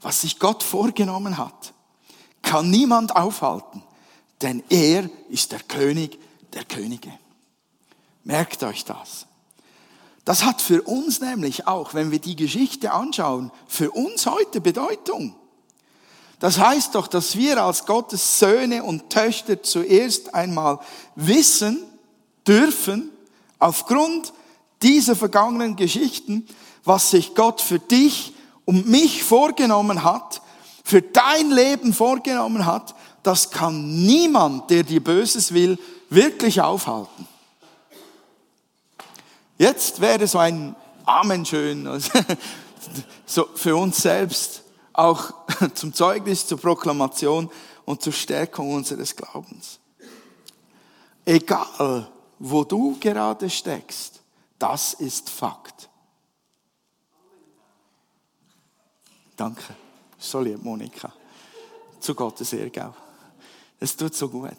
was 0.00 0.22
sich 0.22 0.40
Gott 0.40 0.64
vorgenommen 0.64 1.38
hat, 1.38 1.72
kann 2.42 2.68
niemand 2.68 3.14
aufhalten, 3.14 3.84
denn 4.42 4.64
er 4.68 5.08
ist 5.28 5.52
der 5.52 5.60
König 5.60 6.18
der 6.54 6.64
Könige. 6.64 7.12
Merkt 8.24 8.64
euch 8.64 8.84
das. 8.84 9.27
Das 10.28 10.44
hat 10.44 10.60
für 10.60 10.82
uns 10.82 11.22
nämlich 11.22 11.66
auch, 11.66 11.94
wenn 11.94 12.10
wir 12.10 12.18
die 12.18 12.36
Geschichte 12.36 12.92
anschauen, 12.92 13.50
für 13.66 13.92
uns 13.92 14.26
heute 14.26 14.60
Bedeutung. 14.60 15.34
Das 16.38 16.58
heißt 16.58 16.94
doch, 16.94 17.06
dass 17.06 17.36
wir 17.36 17.64
als 17.64 17.86
Gottes 17.86 18.38
Söhne 18.38 18.84
und 18.84 19.08
Töchter 19.08 19.62
zuerst 19.62 20.34
einmal 20.34 20.80
wissen 21.14 21.82
dürfen, 22.46 23.08
aufgrund 23.58 24.34
dieser 24.82 25.16
vergangenen 25.16 25.76
Geschichten, 25.76 26.46
was 26.84 27.10
sich 27.10 27.34
Gott 27.34 27.62
für 27.62 27.78
dich 27.78 28.34
und 28.66 28.86
mich 28.86 29.24
vorgenommen 29.24 30.04
hat, 30.04 30.42
für 30.84 31.00
dein 31.00 31.50
Leben 31.50 31.94
vorgenommen 31.94 32.66
hat, 32.66 32.94
das 33.22 33.50
kann 33.50 34.04
niemand, 34.04 34.68
der 34.68 34.82
dir 34.82 35.02
Böses 35.02 35.54
will, 35.54 35.78
wirklich 36.10 36.60
aufhalten. 36.60 37.27
Jetzt 39.58 40.00
wäre 40.00 40.26
so 40.28 40.38
ein 40.38 40.76
Amen 41.04 41.44
schön, 41.44 41.88
so 43.26 43.48
für 43.54 43.74
uns 43.74 43.96
selbst, 43.96 44.62
auch 44.92 45.32
zum 45.74 45.92
Zeugnis, 45.92 46.46
zur 46.46 46.60
Proklamation 46.60 47.50
und 47.84 48.02
zur 48.02 48.12
Stärkung 48.12 48.72
unseres 48.72 49.16
Glaubens. 49.16 49.80
Egal, 51.24 52.08
wo 52.38 52.62
du 52.62 52.96
gerade 53.00 53.50
steckst, 53.50 54.20
das 54.58 54.94
ist 54.94 55.28
Fakt. 55.28 55.88
Danke. 59.36 59.74
So 60.18 60.40
lieb, 60.40 60.62
Monika. 60.62 61.12
Zu 62.00 62.14
Gottes 62.14 62.52
Ehrgau. 62.52 62.94
Es 63.80 63.96
tut 63.96 64.14
so 64.14 64.28
gut. 64.28 64.52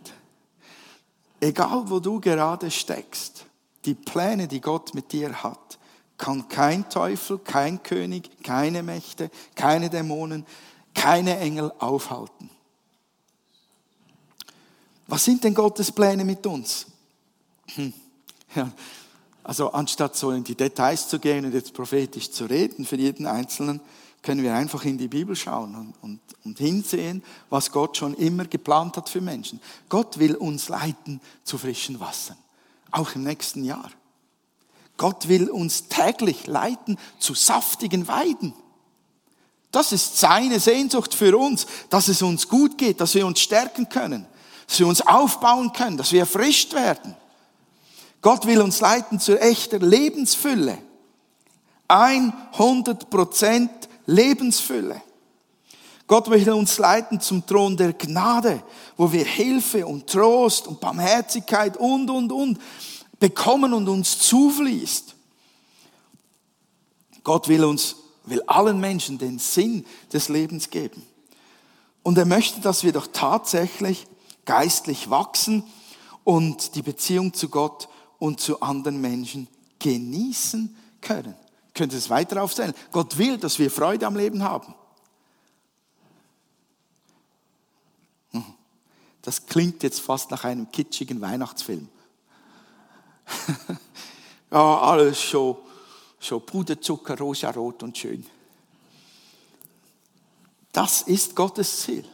Egal, 1.40 1.84
wo 1.90 2.00
du 2.00 2.20
gerade 2.20 2.70
steckst, 2.72 3.46
die 3.86 3.96
Pläne, 3.96 4.48
die 4.48 4.62
Gott 4.62 4.94
mit 4.94 5.12
dir 5.12 5.44
hat, 5.44 5.80
kann 6.18 6.48
kein 6.50 6.90
Teufel, 6.90 7.40
kein 7.40 7.82
König, 7.82 8.44
keine 8.44 8.84
Mächte, 8.84 9.32
keine 9.56 9.90
Dämonen, 9.90 10.46
keine 10.94 11.40
Engel 11.40 11.72
aufhalten. 11.80 12.50
Was 15.08 15.24
sind 15.26 15.44
denn 15.44 15.56
Gottes 15.56 15.92
Pläne 15.92 16.26
mit 16.26 16.46
uns? 16.46 16.86
Hm. 17.74 17.94
Ja, 18.56 18.72
also 19.44 19.72
anstatt 19.72 20.16
so 20.16 20.32
in 20.32 20.44
die 20.44 20.56
Details 20.56 21.08
zu 21.08 21.20
gehen 21.20 21.46
und 21.46 21.54
jetzt 21.54 21.74
prophetisch 21.74 22.32
zu 22.32 22.46
reden 22.46 22.86
für 22.86 22.98
jeden 22.98 23.26
Einzelnen, 23.26 23.80
können 24.22 24.44
wir 24.44 24.54
einfach 24.54 24.84
in 24.84 24.98
die 24.98 25.08
Bibel 25.08 25.36
schauen 25.36 25.76
und, 25.76 25.94
und, 26.02 26.20
und 26.44 26.58
hinsehen, 26.58 27.24
was 27.50 27.72
Gott 27.72 27.96
schon 27.96 28.14
immer 28.16 28.46
geplant 28.46 28.98
hat 28.98 29.08
für 29.08 29.22
Menschen. 29.22 29.62
Gott 29.88 30.20
will 30.20 30.36
uns 30.36 30.68
leiten 30.68 31.22
zu 31.44 31.58
frischen 31.58 32.00
Wassern 32.00 32.38
auch 32.92 33.16
im 33.16 33.24
nächsten 33.24 33.64
Jahr. 33.64 33.92
Gott 34.98 35.28
will 35.28 35.50
uns 35.50 35.88
täglich 35.88 36.48
leiten 36.48 36.98
zu 37.20 37.34
saftigen 37.34 38.08
Weiden. 38.08 38.54
Das 39.72 39.92
ist 39.92 40.18
seine 40.18 40.60
Sehnsucht 40.60 41.14
für 41.14 41.38
uns, 41.38 41.68
dass 41.90 42.08
es 42.08 42.22
uns 42.22 42.50
gut 42.50 42.78
geht, 42.78 43.00
dass 43.00 43.16
wir 43.16 43.26
uns 43.26 43.40
stärken 43.40 43.88
können, 43.88 44.26
dass 44.68 44.80
wir 44.80 44.88
uns 44.88 45.02
aufbauen 45.02 45.72
können, 45.74 45.98
dass 45.98 46.12
wir 46.12 46.22
erfrischt 46.22 46.74
werden. 46.74 47.16
Gott 48.22 48.46
will 48.46 48.62
uns 48.62 48.82
leiten 48.82 49.20
zu 49.20 49.40
echter 49.40 49.80
Lebensfülle. 49.80 50.78
100 51.88 53.10
Prozent 53.10 53.72
Lebensfülle. 54.06 55.02
Gott 56.10 56.28
will 56.28 56.50
uns 56.50 56.80
leiten 56.80 57.22
zum 57.22 57.46
Thron 57.46 57.78
der 57.78 57.94
Gnade, 57.94 58.64
wo 58.98 59.12
wir 59.12 59.24
Hilfe 59.24 59.86
und 59.86 60.08
Trost 60.08 60.66
und 60.66 60.80
Barmherzigkeit 60.80 61.78
und, 61.78 62.10
und, 62.10 62.32
und 62.32 62.58
bekommen 63.20 63.74
und 63.76 63.88
uns 63.88 64.18
zufließt. 64.18 65.14
Gott 67.24 67.48
will 67.48 67.64
uns, 67.64 67.96
will 68.26 68.42
allen 68.48 68.80
Menschen 68.80 69.20
den 69.20 69.38
Sinn 69.38 69.86
des 70.12 70.30
Lebens 70.30 70.72
geben. 70.72 71.04
Und 72.02 72.18
er 72.18 72.26
möchte, 72.26 72.60
dass 72.60 72.84
wir 72.84 72.92
doch 72.92 73.06
tatsächlich 73.14 74.08
geistlich 74.46 75.12
wachsen 75.12 75.62
und 76.24 76.74
die 76.74 76.82
Beziehung 76.82 77.36
zu 77.36 77.50
Gott 77.50 77.88
und 78.18 78.40
zu 78.40 78.62
anderen 78.62 79.00
Menschen 79.00 79.48
genießen 79.78 80.76
können. 81.02 81.36
Könnt 81.76 81.94
ihr 81.94 82.00
es 82.00 82.10
weiter 82.10 82.42
aufzählen? 82.42 82.74
Gott 82.92 83.20
will, 83.20 83.38
dass 83.38 83.60
wir 83.60 83.70
Freude 83.70 84.08
am 84.08 84.16
Leben 84.16 84.42
haben. 84.42 84.74
Das 89.30 89.46
klingt 89.46 89.84
jetzt 89.84 90.02
fast 90.02 90.32
nach 90.32 90.44
einem 90.44 90.72
kitschigen 90.72 91.22
Weihnachtsfilm. 91.22 91.88
ja, 94.52 94.80
alles 94.80 95.22
schon, 95.22 95.56
schon 96.20 96.44
Puderzucker, 96.44 97.16
rosarot 97.16 97.84
und 97.84 97.96
schön. 97.96 98.26
Das 100.72 101.04
ist 101.04 101.36
Gottes 101.36 101.82
Ziel. 101.82 102.06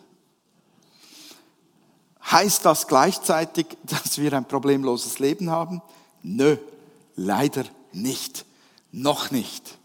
Heißt 2.30 2.66
das 2.66 2.86
gleichzeitig, 2.86 3.68
dass 3.84 4.18
wir 4.18 4.34
ein 4.34 4.46
problemloses 4.46 5.18
Leben 5.20 5.50
haben? 5.50 5.82
Nö, 6.22 6.58
leider 7.16 7.64
nicht. 7.94 8.44
Noch 8.92 9.32
nicht. 9.32 9.78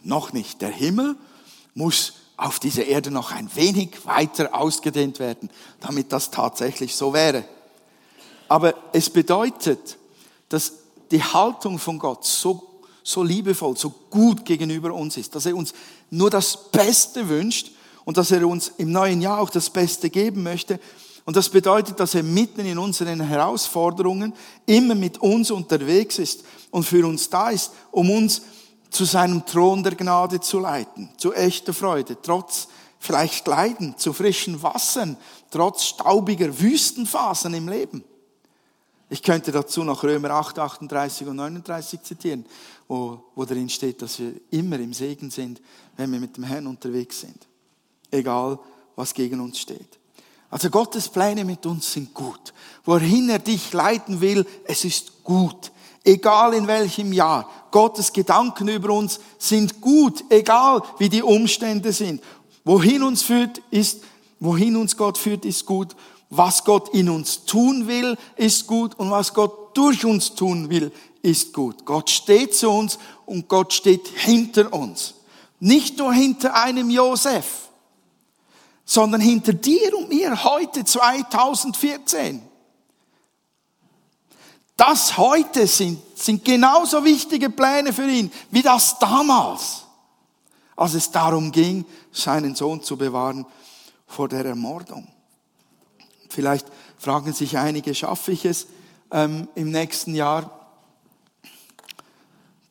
Noch 0.00 0.32
nicht. 0.32 0.62
Der 0.62 0.70
Himmel 0.70 1.16
muss 1.74 2.14
auf 2.40 2.58
dieser 2.58 2.86
Erde 2.86 3.10
noch 3.10 3.32
ein 3.32 3.54
wenig 3.54 4.06
weiter 4.06 4.54
ausgedehnt 4.54 5.18
werden, 5.18 5.50
damit 5.80 6.12
das 6.12 6.30
tatsächlich 6.30 6.96
so 6.96 7.12
wäre. 7.12 7.44
Aber 8.48 8.74
es 8.92 9.10
bedeutet, 9.10 9.98
dass 10.48 10.72
die 11.10 11.22
Haltung 11.22 11.78
von 11.78 11.98
Gott 11.98 12.24
so, 12.24 12.80
so 13.02 13.22
liebevoll, 13.22 13.76
so 13.76 13.90
gut 14.10 14.44
gegenüber 14.44 14.94
uns 14.94 15.16
ist, 15.16 15.34
dass 15.34 15.46
er 15.46 15.54
uns 15.54 15.74
nur 16.10 16.30
das 16.30 16.70
Beste 16.70 17.28
wünscht 17.28 17.72
und 18.04 18.16
dass 18.16 18.30
er 18.30 18.46
uns 18.46 18.72
im 18.78 18.90
neuen 18.90 19.20
Jahr 19.20 19.40
auch 19.40 19.50
das 19.50 19.68
Beste 19.68 20.08
geben 20.08 20.42
möchte. 20.42 20.80
Und 21.26 21.36
das 21.36 21.50
bedeutet, 21.50 22.00
dass 22.00 22.14
er 22.14 22.22
mitten 22.22 22.64
in 22.64 22.78
unseren 22.78 23.20
Herausforderungen 23.20 24.32
immer 24.64 24.94
mit 24.94 25.18
uns 25.18 25.50
unterwegs 25.50 26.18
ist 26.18 26.42
und 26.70 26.84
für 26.84 27.06
uns 27.06 27.28
da 27.28 27.50
ist, 27.50 27.72
um 27.90 28.10
uns 28.10 28.42
zu 28.90 29.04
seinem 29.04 29.46
Thron 29.46 29.82
der 29.82 29.94
Gnade 29.94 30.40
zu 30.40 30.58
leiten, 30.58 31.10
zu 31.16 31.32
echter 31.32 31.72
Freude, 31.72 32.16
trotz 32.20 32.68
vielleicht 32.98 33.46
Leiden, 33.46 33.96
zu 33.96 34.12
frischen 34.12 34.62
Wassern, 34.62 35.16
trotz 35.50 35.84
staubiger 35.84 36.60
Wüstenphasen 36.60 37.54
im 37.54 37.68
Leben. 37.68 38.04
Ich 39.08 39.22
könnte 39.22 39.50
dazu 39.50 39.82
noch 39.82 40.04
Römer 40.04 40.30
8, 40.30 40.58
38 40.58 41.26
und 41.26 41.36
39 41.36 42.02
zitieren, 42.02 42.44
wo, 42.86 43.24
wo 43.34 43.44
darin 43.44 43.68
steht, 43.68 44.02
dass 44.02 44.18
wir 44.20 44.34
immer 44.50 44.78
im 44.78 44.92
Segen 44.92 45.30
sind, 45.30 45.60
wenn 45.96 46.12
wir 46.12 46.20
mit 46.20 46.36
dem 46.36 46.44
Herrn 46.44 46.68
unterwegs 46.68 47.20
sind. 47.20 47.48
Egal, 48.10 48.58
was 48.94 49.12
gegen 49.12 49.40
uns 49.40 49.58
steht. 49.58 49.98
Also 50.50 50.68
Gottes 50.68 51.08
Pläne 51.08 51.44
mit 51.44 51.64
uns 51.66 51.92
sind 51.92 52.12
gut. 52.12 52.52
Wohin 52.84 53.30
er 53.30 53.38
dich 53.38 53.72
leiten 53.72 54.20
will, 54.20 54.46
es 54.64 54.84
ist 54.84 55.24
gut. 55.24 55.72
Egal 56.04 56.54
in 56.54 56.66
welchem 56.66 57.12
Jahr. 57.12 57.48
Gottes 57.70 58.12
Gedanken 58.12 58.68
über 58.68 58.92
uns 58.92 59.20
sind 59.38 59.80
gut, 59.80 60.24
egal 60.28 60.82
wie 60.98 61.08
die 61.08 61.22
Umstände 61.22 61.92
sind. 61.92 62.22
Wohin 62.64 63.02
uns 63.02 63.22
führt, 63.22 63.60
ist, 63.70 64.02
wohin 64.38 64.76
uns 64.76 64.96
Gott 64.96 65.18
führt, 65.18 65.44
ist 65.44 65.66
gut. 65.66 65.94
Was 66.30 66.64
Gott 66.64 66.94
in 66.94 67.10
uns 67.10 67.44
tun 67.44 67.86
will, 67.86 68.16
ist 68.36 68.66
gut. 68.66 68.98
Und 68.98 69.10
was 69.10 69.34
Gott 69.34 69.76
durch 69.76 70.04
uns 70.04 70.34
tun 70.34 70.70
will, 70.70 70.92
ist 71.22 71.52
gut. 71.52 71.84
Gott 71.84 72.08
steht 72.08 72.54
zu 72.54 72.70
uns 72.70 72.98
und 73.26 73.48
Gott 73.48 73.72
steht 73.72 74.06
hinter 74.08 74.72
uns. 74.72 75.14
Nicht 75.58 75.98
nur 75.98 76.12
hinter 76.12 76.54
einem 76.54 76.88
Josef, 76.88 77.68
sondern 78.84 79.20
hinter 79.20 79.52
dir 79.52 79.96
und 79.96 80.08
mir 80.08 80.42
heute 80.42 80.84
2014. 80.84 82.49
Das 84.80 85.18
heute 85.18 85.66
sind, 85.66 86.00
sind 86.16 86.42
genauso 86.42 87.04
wichtige 87.04 87.50
Pläne 87.50 87.92
für 87.92 88.08
ihn 88.08 88.32
wie 88.50 88.62
das 88.62 88.98
damals, 88.98 89.84
als 90.74 90.94
es 90.94 91.10
darum 91.10 91.52
ging, 91.52 91.84
seinen 92.10 92.54
Sohn 92.54 92.82
zu 92.82 92.96
bewahren 92.96 93.44
vor 94.06 94.26
der 94.26 94.46
Ermordung. 94.46 95.06
Vielleicht 96.30 96.66
fragen 96.96 97.34
sich 97.34 97.58
einige, 97.58 97.94
schaffe 97.94 98.32
ich 98.32 98.46
es 98.46 98.68
ähm, 99.10 99.48
im 99.54 99.70
nächsten 99.70 100.14
Jahr, 100.14 100.50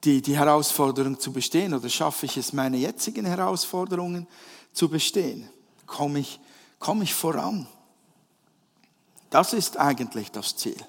die, 0.04 0.24
die 0.24 0.36
Herausforderung 0.36 1.20
zu 1.20 1.32
bestehen 1.32 1.76
oder 1.76 1.90
schaffe 1.90 2.26
ich 2.26 2.38
es, 2.38 2.54
meine 2.54 2.78
jetzigen 2.78 3.28
Herausforderungen 3.28 4.26
zu 4.74 4.90
bestehen? 4.90 5.48
Komme 5.86 6.22
ich, 6.22 6.40
komme 6.80 7.04
ich 7.04 7.14
voran? 7.14 7.68
Das 9.30 9.54
ist 9.54 9.78
eigentlich 9.78 10.32
das 10.32 10.56
Ziel 10.56 10.84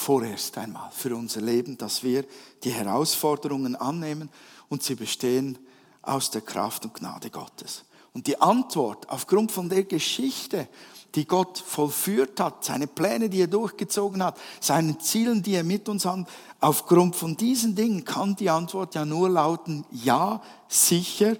vorerst 0.00 0.56
einmal 0.58 0.90
für 0.92 1.14
unser 1.14 1.40
Leben, 1.42 1.76
dass 1.76 2.02
wir 2.02 2.24
die 2.64 2.72
Herausforderungen 2.72 3.76
annehmen 3.76 4.30
und 4.68 4.82
sie 4.82 4.94
bestehen 4.94 5.58
aus 6.02 6.30
der 6.30 6.40
Kraft 6.40 6.84
und 6.84 6.94
Gnade 6.94 7.30
Gottes. 7.30 7.84
Und 8.12 8.26
die 8.26 8.40
Antwort 8.40 9.08
aufgrund 9.10 9.52
von 9.52 9.68
der 9.68 9.84
Geschichte, 9.84 10.68
die 11.14 11.26
Gott 11.26 11.58
vollführt 11.58 12.40
hat, 12.40 12.64
seine 12.64 12.86
Pläne, 12.86 13.28
die 13.28 13.42
er 13.42 13.46
durchgezogen 13.46 14.24
hat, 14.24 14.38
seinen 14.60 14.98
Zielen, 15.00 15.42
die 15.42 15.54
er 15.54 15.64
mit 15.64 15.88
uns 15.88 16.06
hat, 16.06 16.26
aufgrund 16.60 17.14
von 17.14 17.36
diesen 17.36 17.74
Dingen 17.74 18.04
kann 18.04 18.36
die 18.36 18.50
Antwort 18.50 18.94
ja 18.94 19.04
nur 19.04 19.28
lauten, 19.28 19.84
ja, 19.90 20.42
sicher, 20.68 21.36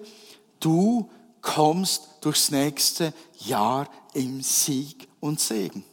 du 0.61 1.09
kommst 1.41 2.09
durchs 2.21 2.51
nächste 2.51 3.15
Jahr 3.39 3.89
im 4.13 4.43
Sieg 4.43 5.09
und 5.21 5.41
Segen. 5.41 5.85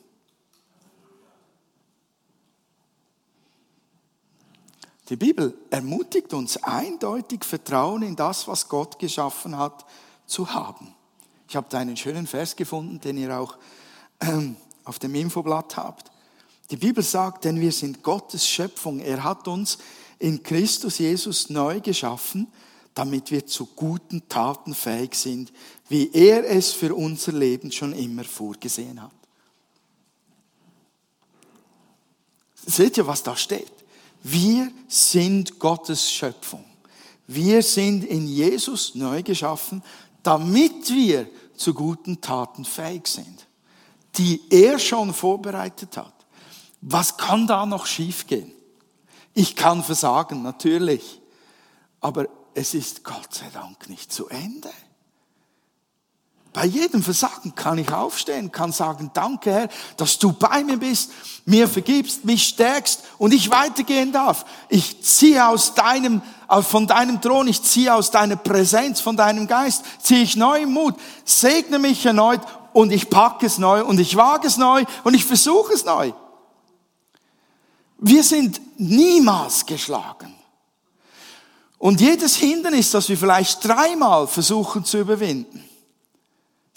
Die 5.09 5.15
Bibel 5.15 5.57
ermutigt 5.69 6.33
uns 6.33 6.61
eindeutig, 6.63 7.45
Vertrauen 7.45 8.03
in 8.03 8.15
das, 8.15 8.47
was 8.47 8.67
Gott 8.67 8.99
geschaffen 8.99 9.57
hat, 9.57 9.85
zu 10.25 10.53
haben. 10.53 10.93
Ich 11.47 11.55
habe 11.55 11.67
da 11.69 11.77
einen 11.77 11.95
schönen 11.95 12.27
Vers 12.27 12.55
gefunden, 12.55 12.99
den 12.99 13.17
ihr 13.17 13.39
auch 13.39 13.57
ähm, 14.19 14.57
auf 14.83 14.99
dem 14.99 15.15
Infoblatt 15.15 15.77
habt. 15.77 16.11
Die 16.69 16.75
Bibel 16.75 17.03
sagt, 17.03 17.45
denn 17.45 17.61
wir 17.61 17.71
sind 17.71 18.03
Gottes 18.03 18.45
Schöpfung. 18.45 18.99
Er 18.99 19.23
hat 19.23 19.47
uns 19.47 19.77
in 20.19 20.43
Christus 20.43 20.97
Jesus 20.97 21.49
neu 21.49 21.79
geschaffen, 21.79 22.51
damit 22.93 23.31
wir 23.31 23.45
zu 23.45 23.67
guten 23.67 24.27
Taten 24.27 24.73
fähig 24.73 25.15
sind, 25.15 25.53
wie 25.87 26.11
er 26.11 26.49
es 26.49 26.73
für 26.73 26.93
unser 26.93 27.31
Leben 27.31 27.71
schon 27.71 27.93
immer 27.93 28.25
vorgesehen 28.25 29.01
hat. 29.01 29.11
Seht 32.55 32.97
ihr, 32.97 33.07
was 33.07 33.23
da 33.23 33.35
steht? 33.37 33.71
Wir 34.29 34.73
sind 34.89 35.57
Gottes 35.57 36.11
Schöpfung. 36.11 36.65
Wir 37.27 37.63
sind 37.63 38.03
in 38.03 38.27
Jesus 38.27 38.93
neu 38.93 39.23
geschaffen, 39.23 39.81
damit 40.21 40.89
wir 40.89 41.29
zu 41.55 41.73
guten 41.73 42.19
Taten 42.19 42.65
fähig 42.65 43.07
sind, 43.07 43.47
die 44.17 44.41
er 44.49 44.79
schon 44.79 45.13
vorbereitet 45.13 45.95
hat. 45.95 46.13
Was 46.81 47.15
kann 47.15 47.47
da 47.47 47.65
noch 47.65 47.85
schiefgehen? 47.85 48.51
Ich 49.33 49.55
kann 49.55 49.81
versagen, 49.81 50.41
natürlich, 50.41 51.21
aber 52.01 52.27
es 52.53 52.73
ist 52.73 53.05
Gott 53.05 53.33
sei 53.33 53.49
Dank 53.53 53.87
nicht 53.87 54.11
zu 54.11 54.27
Ende. 54.27 54.71
Bei 56.57 56.65
jedem 56.65 57.03
Versagen 57.03 57.53
kann 57.53 57.77
ich 57.77 57.93
aufstehen, 57.93 58.51
kann 58.51 58.71
sagen, 58.71 59.11
danke 59.13 59.51
Herr, 59.51 59.69
dass 59.95 60.17
du 60.17 60.31
bei 60.31 60.63
mir 60.63 60.77
bist, 60.77 61.11
mir 61.45 61.67
vergibst, 61.67 62.25
mich 62.25 62.47
stärkst 62.47 63.03
und 63.19 63.31
ich 63.31 63.51
weitergehen 63.51 64.11
darf. 64.11 64.43
Ich 64.67 65.03
ziehe 65.03 65.47
aus 65.47 65.75
deinem, 65.75 66.23
von 66.63 66.87
deinem 66.87 67.21
Thron, 67.21 67.47
ich 67.47 67.61
ziehe 67.61 67.93
aus 67.93 68.09
deiner 68.09 68.37
Präsenz, 68.37 69.01
von 69.01 69.15
deinem 69.15 69.45
Geist, 69.45 69.83
ziehe 70.01 70.23
ich 70.23 70.35
neuen 70.35 70.73
Mut, 70.73 70.95
segne 71.25 71.77
mich 71.77 72.03
erneut 72.07 72.41
und 72.73 72.91
ich 72.91 73.11
packe 73.11 73.45
es 73.45 73.59
neu 73.59 73.85
und 73.85 73.99
ich 73.99 74.15
wage 74.15 74.47
es 74.47 74.57
neu 74.57 74.83
und 75.03 75.13
ich 75.13 75.25
versuche 75.25 75.73
es 75.73 75.85
neu. 75.85 76.11
Wir 77.99 78.23
sind 78.23 78.59
niemals 78.79 79.63
geschlagen. 79.63 80.33
Und 81.77 82.01
jedes 82.01 82.35
Hindernis, 82.35 82.89
das 82.89 83.09
wir 83.09 83.17
vielleicht 83.19 83.63
dreimal 83.63 84.25
versuchen 84.25 84.83
zu 84.83 84.97
überwinden, 84.97 85.66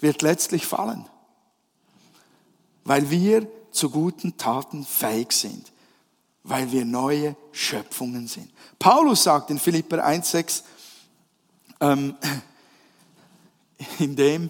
wird 0.01 0.21
letztlich 0.21 0.65
fallen, 0.65 1.05
weil 2.83 3.09
wir 3.09 3.47
zu 3.71 3.89
guten 3.89 4.37
Taten 4.37 4.85
fähig 4.85 5.31
sind, 5.31 5.71
weil 6.43 6.71
wir 6.71 6.85
neue 6.85 7.35
Schöpfungen 7.51 8.27
sind. 8.27 8.49
Paulus 8.79 9.23
sagt 9.23 9.49
in 9.49 9.59
Philipper 9.59 10.05
1,6, 10.05 10.63
ähm, 11.79 12.15
indem 13.99 14.49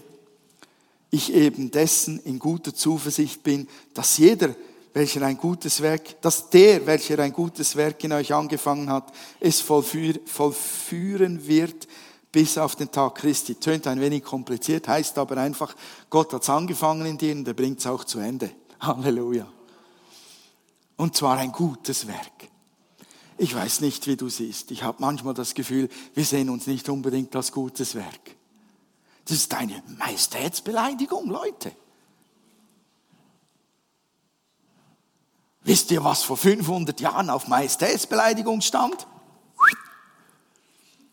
ich 1.10 1.32
eben 1.32 1.70
dessen 1.70 2.18
in 2.20 2.38
guter 2.38 2.74
Zuversicht 2.74 3.42
bin, 3.42 3.68
dass 3.92 4.16
jeder, 4.16 4.54
welcher 4.94 5.22
ein 5.22 5.36
gutes 5.36 5.82
Werk, 5.82 6.20
dass 6.22 6.50
der, 6.50 6.86
welcher 6.86 7.18
ein 7.18 7.32
gutes 7.32 7.76
Werk 7.76 8.02
in 8.04 8.12
euch 8.12 8.32
angefangen 8.32 8.90
hat, 8.90 9.12
es 9.40 9.60
vollführen 9.60 11.46
wird 11.46 11.86
bis 12.32 12.56
auf 12.56 12.74
den 12.74 12.90
Tag 12.90 13.16
Christi. 13.16 13.54
Tönt 13.56 13.86
ein 13.86 14.00
wenig 14.00 14.24
kompliziert, 14.24 14.88
heißt 14.88 15.18
aber 15.18 15.36
einfach, 15.36 15.76
Gott 16.08 16.32
hat's 16.32 16.48
angefangen 16.48 17.06
in 17.06 17.18
dir 17.18 17.34
und 17.36 17.46
er 17.46 17.54
bringt's 17.54 17.86
auch 17.86 18.04
zu 18.04 18.18
Ende. 18.18 18.50
Halleluja. 18.80 19.46
Und 20.96 21.14
zwar 21.14 21.36
ein 21.36 21.52
gutes 21.52 22.06
Werk. 22.06 22.48
Ich 23.36 23.54
weiß 23.54 23.80
nicht, 23.80 24.06
wie 24.06 24.16
du 24.16 24.28
siehst. 24.28 24.70
Ich 24.70 24.82
habe 24.82 24.98
manchmal 25.00 25.34
das 25.34 25.54
Gefühl, 25.54 25.88
wir 26.14 26.24
sehen 26.24 26.48
uns 26.48 26.66
nicht 26.66 26.88
unbedingt 26.88 27.34
als 27.36 27.52
gutes 27.52 27.94
Werk. 27.94 28.36
Das 29.24 29.36
ist 29.36 29.54
eine 29.54 29.82
Majestätsbeleidigung, 29.98 31.28
Leute. 31.28 31.72
Wisst 35.64 35.90
ihr, 35.92 36.02
was 36.02 36.24
vor 36.24 36.36
500 36.36 37.00
Jahren 37.00 37.30
auf 37.30 37.46
Majestätsbeleidigung 37.46 38.60
stand? 38.62 39.06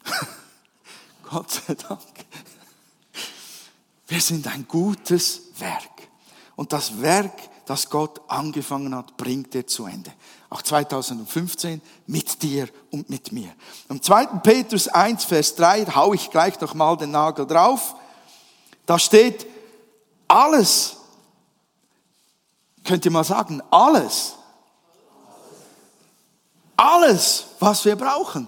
Gott 1.30 1.52
sei 1.52 1.76
Dank. 1.76 2.02
Wir 4.08 4.22
sind 4.22 4.48
ein 4.48 4.68
gutes 4.68 5.42
Werk. 5.60 5.84
Und 6.56 6.74
das 6.74 7.02
Werk, 7.02 7.34
das 7.66 7.90
Gott 7.90 8.22
angefangen 8.28 8.96
hat, 8.96 9.16
bringt 9.16 9.54
er 9.54 9.68
zu 9.68 9.86
Ende. 9.86 10.12
Auch 10.50 10.64
2015 10.64 11.82
mit 12.08 12.42
dir 12.42 12.68
und 12.90 13.10
mit 13.10 13.32
mir. 13.32 13.54
Im 13.88 14.02
2. 14.02 14.26
Petrus 14.42 14.88
1, 14.88 15.26
Vers 15.26 15.56
3 15.56 15.86
hau 15.86 16.14
ich 16.14 16.32
gleich 16.32 16.60
noch 16.60 16.74
mal 16.74 16.98
den 16.98 17.12
Nagel 17.12 17.46
drauf. 17.46 17.96
Da 18.88 18.98
steht, 18.98 19.46
alles, 20.28 20.98
könnt 22.84 23.06
ihr 23.06 23.12
mal 23.12 23.24
sagen, 23.24 23.62
alles, 23.70 24.34
alles, 26.76 27.46
was 27.60 27.86
wir 27.86 27.96
brauchen, 27.96 28.48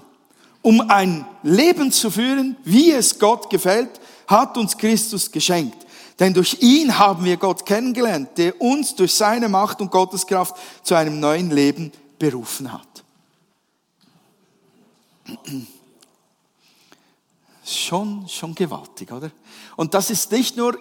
um 0.61 0.81
ein 0.89 1.25
Leben 1.43 1.91
zu 1.91 2.11
führen, 2.11 2.55
wie 2.63 2.91
es 2.91 3.17
Gott 3.17 3.49
gefällt, 3.49 3.99
hat 4.27 4.57
uns 4.57 4.77
Christus 4.77 5.31
geschenkt. 5.31 5.85
Denn 6.19 6.33
durch 6.33 6.57
ihn 6.61 6.99
haben 6.99 7.25
wir 7.25 7.37
Gott 7.37 7.65
kennengelernt, 7.65 8.37
der 8.37 8.61
uns 8.61 8.95
durch 8.95 9.13
seine 9.13 9.49
Macht 9.49 9.81
und 9.81 9.91
Gotteskraft 9.91 10.55
zu 10.83 10.93
einem 10.93 11.19
neuen 11.19 11.49
Leben 11.49 11.91
berufen 12.19 12.71
hat. 12.71 12.87
Schon, 17.65 18.27
schon 18.27 18.53
gewaltig, 18.53 19.11
oder? 19.11 19.31
Und 19.75 19.93
das 19.93 20.09
ist 20.11 20.31
nicht 20.31 20.57
nur, 20.57 20.77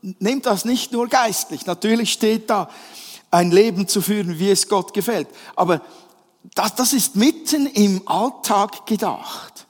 nehmt 0.00 0.46
das 0.46 0.64
nicht 0.64 0.92
nur 0.92 1.08
geistlich. 1.08 1.66
Natürlich 1.66 2.12
steht 2.12 2.48
da, 2.50 2.68
ein 3.30 3.50
Leben 3.50 3.88
zu 3.88 4.00
führen, 4.00 4.38
wie 4.38 4.50
es 4.50 4.68
Gott 4.68 4.94
gefällt. 4.94 5.26
Aber 5.56 5.80
das, 6.54 6.74
das 6.74 6.92
ist 6.92 7.16
mitten 7.16 7.66
im 7.66 8.06
Alltag 8.06 8.86
gedacht. 8.86 9.66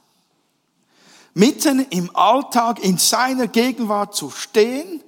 Mitten 1.34 1.86
im 1.90 2.14
Alltag 2.14 2.82
in 2.82 2.98
seiner 2.98 3.48
Gegenwart 3.48 4.14
zu 4.14 4.30
stehen 4.30 5.02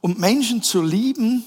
und 0.00 0.18
Menschen 0.18 0.62
zu 0.62 0.82
lieben, 0.82 1.44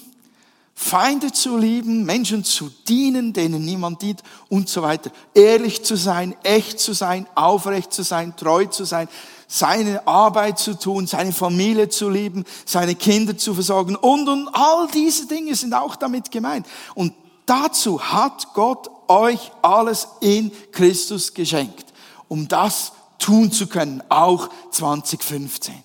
Feinde 0.74 1.32
zu 1.32 1.58
lieben, 1.58 2.06
Menschen 2.06 2.44
zu 2.44 2.72
dienen, 2.88 3.34
denen 3.34 3.64
niemand 3.64 4.02
dient 4.02 4.24
und 4.50 4.68
so 4.68 4.82
weiter. 4.82 5.12
Ehrlich 5.34 5.84
zu 5.84 5.96
sein, 5.96 6.36
echt 6.44 6.80
zu 6.80 6.94
sein, 6.94 7.28
aufrecht 7.36 7.94
zu 7.94 8.04
sein, 8.04 8.36
treu 8.36 8.66
zu 8.66 8.84
sein, 8.84 9.08
seine 9.48 10.08
Arbeit 10.08 10.58
zu 10.60 10.78
tun, 10.80 11.08
seine 11.08 11.34
Familie 11.34 11.90
zu 11.90 12.10
lieben, 12.10 12.46
seine 12.66 12.96
Kinder 12.96 13.38
zu 13.38 13.54
versorgen 13.54 13.96
und, 13.96 14.28
und 14.28 14.48
all 14.54 14.88
diese 14.88 15.28
Dinge 15.28 15.56
sind 15.56 15.74
auch 15.74 15.96
damit 15.96 16.32
gemeint. 16.32 16.66
Und 16.96 17.14
dazu 17.52 18.02
hat 18.02 18.54
Gott 18.54 18.90
euch 19.10 19.52
alles 19.62 20.08
in 20.22 20.52
Christus 20.72 21.34
geschenkt, 21.34 21.86
um 22.30 22.48
das 22.48 22.94
tun 23.20 23.52
zu 23.52 23.68
können, 23.68 24.02
auch 24.08 24.50
2015, 24.72 25.76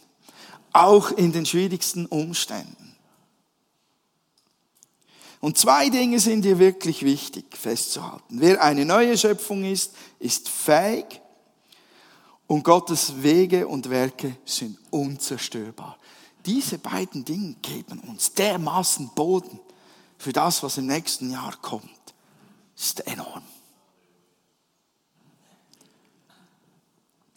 auch 0.72 1.10
in 1.10 1.32
den 1.32 1.44
schwierigsten 1.44 2.06
Umständen. 2.06 2.94
Und 5.40 5.58
zwei 5.58 5.90
Dinge 5.90 6.20
sind 6.20 6.44
hier 6.44 6.60
wirklich 6.60 7.02
wichtig 7.02 7.56
festzuhalten. 7.56 8.40
Wer 8.40 8.62
eine 8.62 8.84
neue 8.84 9.18
Schöpfung 9.18 9.64
ist, 9.64 9.92
ist 10.20 10.48
fähig 10.48 11.20
und 12.46 12.62
Gottes 12.62 13.22
Wege 13.24 13.66
und 13.66 13.90
Werke 13.90 14.36
sind 14.44 14.78
unzerstörbar. 14.90 15.98
Diese 16.46 16.78
beiden 16.78 17.24
Dinge 17.24 17.56
geben 17.60 17.98
uns 18.06 18.32
dermaßen 18.34 19.10
Boden 19.16 19.58
für 20.18 20.32
das, 20.32 20.62
was 20.62 20.78
im 20.78 20.86
nächsten 20.86 21.30
Jahr 21.30 21.56
kommt. 21.60 21.90
Ist 22.76 23.06
enorm. 23.06 23.42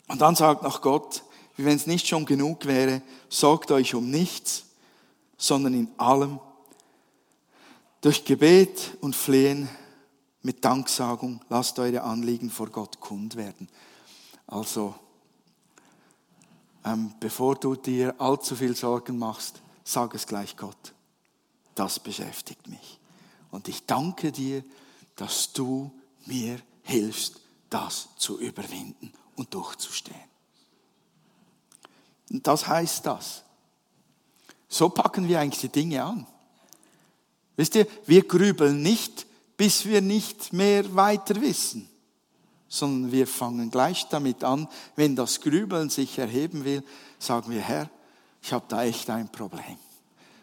Und 0.08 0.22
dann 0.22 0.36
sagt 0.36 0.64
noch 0.64 0.82
Gott, 0.82 1.24
wie 1.56 1.66
wenn 1.66 1.76
es 1.76 1.88
nicht 1.88 2.08
schon 2.08 2.26
genug 2.26 2.66
wäre, 2.66 3.02
sorgt 3.30 3.72
euch 3.72 3.94
um 3.94 4.10
nichts, 4.10 4.66
sondern 5.38 5.74
in 5.74 5.88
allem 5.98 6.40
durch 8.02 8.24
Gebet 8.26 8.98
und 9.02 9.16
Flehen 9.16 9.70
mit 10.42 10.64
Danksagung 10.64 11.42
lasst 11.50 11.78
eure 11.80 12.04
Anliegen 12.04 12.50
vor 12.50 12.70
Gott 12.70 13.00
kund 13.00 13.36
werden. 13.36 13.68
Also, 14.48 14.96
ähm, 16.86 17.14
bevor 17.20 17.56
du 17.56 17.76
dir 17.76 18.16
allzu 18.20 18.56
viel 18.56 18.76
Sorgen 18.76 19.20
machst, 19.20 19.62
sag 19.84 20.16
es 20.16 20.26
gleich 20.26 20.56
Gott. 20.56 20.94
Das 21.80 21.98
beschäftigt 21.98 22.68
mich. 22.68 23.00
Und 23.52 23.70
ich 23.70 23.86
danke 23.86 24.34
dir, 24.34 24.66
dass 25.16 25.54
du 25.54 25.90
mir 26.26 26.60
hilfst, 26.84 27.40
das 27.70 28.10
zu 28.18 28.38
überwinden 28.38 29.14
und 29.38 29.54
durchzustehen. 29.54 30.30
Und 32.30 32.46
das 32.46 32.68
heißt 32.68 33.06
das. 33.06 33.44
So 34.68 34.90
packen 34.90 35.30
wir 35.30 35.40
eigentlich 35.40 35.62
die 35.62 35.70
Dinge 35.70 36.04
an. 36.04 36.28
Wisst 37.56 37.76
ihr, 37.76 37.88
wir 38.06 38.28
grübeln 38.28 38.82
nicht, 38.82 39.26
bis 39.56 39.86
wir 39.86 40.02
nicht 40.02 40.52
mehr 40.52 40.94
weiter 40.96 41.40
wissen, 41.40 41.88
sondern 42.68 43.14
wir 43.14 43.26
fangen 43.26 43.72
gleich 43.72 44.06
damit 44.10 44.44
an, 44.44 44.68
wenn 44.98 45.16
das 45.16 45.40
Grübeln 45.40 45.90
sich 45.90 46.18
erheben 46.20 46.66
will, 46.66 46.84
sagen 47.20 47.50
wir, 47.50 47.62
Herr, 47.62 47.90
ich 48.42 48.52
habe 48.52 48.66
da 48.68 48.84
echt 48.84 49.10
ein 49.10 49.32
Problem. 49.32 49.78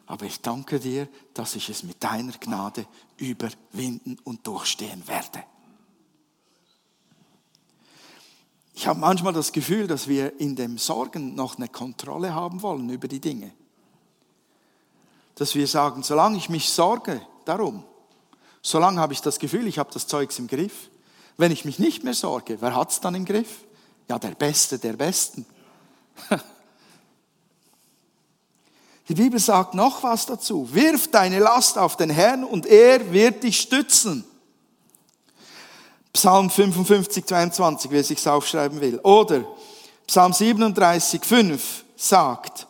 Aber 0.06 0.24
ich 0.24 0.40
danke 0.40 0.78
dir, 0.78 1.08
dass 1.34 1.56
ich 1.56 1.68
es 1.68 1.82
mit 1.82 2.02
deiner 2.02 2.32
Gnade 2.32 2.86
überwinden 3.16 4.18
und 4.24 4.46
durchstehen 4.46 5.06
werde. 5.08 5.42
Ich 8.74 8.86
habe 8.86 9.00
manchmal 9.00 9.32
das 9.32 9.52
Gefühl, 9.52 9.86
dass 9.86 10.06
wir 10.06 10.38
in 10.38 10.54
dem 10.54 10.78
Sorgen 10.78 11.34
noch 11.34 11.56
eine 11.56 11.68
Kontrolle 11.68 12.34
haben 12.34 12.62
wollen 12.62 12.88
über 12.90 13.08
die 13.08 13.20
Dinge 13.20 13.52
dass 15.36 15.54
wir 15.54 15.66
sagen, 15.68 16.02
solange 16.02 16.36
ich 16.38 16.48
mich 16.48 16.70
sorge 16.70 17.20
darum, 17.44 17.84
solange 18.62 19.00
habe 19.00 19.12
ich 19.12 19.20
das 19.20 19.38
Gefühl, 19.38 19.66
ich 19.68 19.78
habe 19.78 19.92
das 19.92 20.08
Zeugs 20.08 20.38
im 20.38 20.48
Griff. 20.48 20.90
Wenn 21.36 21.52
ich 21.52 21.64
mich 21.64 21.78
nicht 21.78 22.02
mehr 22.02 22.14
sorge, 22.14 22.60
wer 22.60 22.74
hat 22.74 22.90
es 22.90 23.00
dann 23.00 23.14
im 23.14 23.26
Griff? 23.26 23.64
Ja, 24.08 24.18
der 24.18 24.30
Beste 24.30 24.78
der 24.78 24.94
Besten. 24.94 25.46
Die 29.08 29.14
Bibel 29.14 29.38
sagt 29.38 29.74
noch 29.74 30.02
was 30.02 30.26
dazu. 30.26 30.68
Wirf 30.72 31.08
deine 31.08 31.38
Last 31.38 31.78
auf 31.78 31.96
den 31.96 32.10
Herrn 32.10 32.44
und 32.44 32.66
er 32.66 33.12
wird 33.12 33.42
dich 33.42 33.60
stützen. 33.60 34.24
Psalm 36.12 36.50
55, 36.50 37.24
22, 37.24 37.90
wer 37.90 38.02
sich's 38.02 38.26
aufschreiben 38.26 38.80
will. 38.80 38.98
Oder 39.00 39.44
Psalm 40.06 40.32
37, 40.32 41.24
5 41.24 41.84
sagt, 41.94 42.66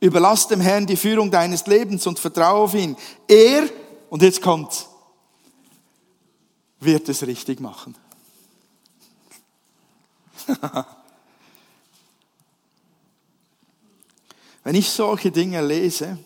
Überlass 0.00 0.48
dem 0.48 0.62
Herrn 0.62 0.86
die 0.86 0.96
Führung 0.96 1.30
deines 1.30 1.66
Lebens 1.66 2.06
und 2.06 2.18
vertraue 2.18 2.64
auf 2.64 2.74
ihn. 2.74 2.96
Er, 3.28 3.68
und 4.08 4.22
jetzt 4.22 4.40
kommt's, 4.40 4.88
wird 6.80 7.06
es 7.10 7.26
richtig 7.26 7.60
machen. 7.60 7.94
Wenn 14.62 14.74
ich 14.74 14.90
solche 14.90 15.30
Dinge 15.30 15.64
lese, 15.64 16.18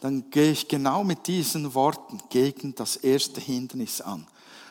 dann 0.00 0.30
gehe 0.30 0.52
ich 0.52 0.68
genau 0.68 1.04
mit 1.04 1.26
diesen 1.26 1.74
Worten 1.74 2.20
gegen 2.30 2.74
das 2.74 2.96
erste 2.96 3.40
Hindernis 3.40 4.00
an 4.00 4.26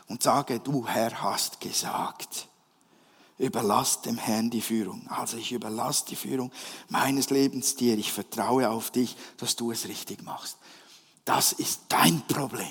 und 0.07 0.23
sage, 0.23 0.59
du 0.59 0.87
Herr 0.87 1.21
hast 1.21 1.61
gesagt 1.61 2.49
überlass 3.39 4.01
dem 4.01 4.17
Herrn 4.17 4.49
die 4.49 4.61
Führung. 4.61 5.07
Also 5.09 5.37
ich 5.37 5.51
überlasse 5.51 6.05
die 6.09 6.15
Führung 6.15 6.51
meines 6.89 7.29
Lebens 7.29 7.75
dir. 7.75 7.97
Ich 7.97 8.11
vertraue 8.11 8.69
auf 8.69 8.91
dich, 8.91 9.15
dass 9.37 9.55
du 9.55 9.71
es 9.71 9.87
richtig 9.87 10.23
machst. 10.23 10.57
Das 11.25 11.53
ist 11.53 11.83
dein 11.87 12.21
Problem. 12.27 12.67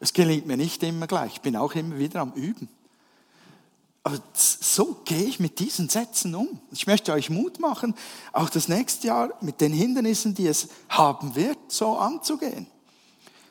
Es 0.00 0.12
gelingt 0.14 0.46
mir 0.46 0.56
nicht 0.56 0.82
immer 0.82 1.06
gleich. 1.06 1.34
Ich 1.34 1.40
bin 1.42 1.56
auch 1.56 1.74
immer 1.74 1.98
wieder 1.98 2.20
am 2.20 2.32
Üben. 2.32 2.68
Aber 4.02 4.18
so 4.34 5.02
gehe 5.04 5.24
ich 5.24 5.40
mit 5.40 5.58
diesen 5.58 5.88
Sätzen 5.88 6.34
um. 6.34 6.60
Ich 6.72 6.86
möchte 6.86 7.12
euch 7.12 7.28
Mut 7.28 7.60
machen, 7.60 7.94
auch 8.32 8.48
das 8.48 8.68
nächste 8.68 9.08
Jahr 9.08 9.34
mit 9.42 9.60
den 9.60 9.72
Hindernissen, 9.72 10.34
die 10.34 10.46
es 10.46 10.68
haben 10.88 11.34
wird, 11.34 11.58
so 11.68 11.96
anzugehen. 11.96 12.66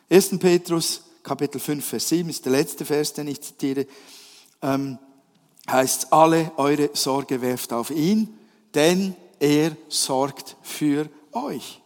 1. 0.09 0.39
Petrus 0.39 1.03
Kapitel 1.21 1.59
5, 1.59 1.85
Vers 1.85 2.09
7 2.09 2.29
ist 2.29 2.45
der 2.45 2.53
letzte 2.53 2.85
Vers, 2.85 3.13
den 3.13 3.27
ich 3.27 3.41
zitiere 3.41 3.85
ähm, 4.61 4.97
heißt, 5.69 6.11
alle 6.11 6.51
eure 6.57 6.89
Sorge 6.93 7.41
werft 7.41 7.73
auf 7.73 7.91
ihn, 7.91 8.37
denn 8.73 9.15
er 9.39 9.75
sorgt 9.87 10.55
für 10.61 11.09
euch. 11.31 11.81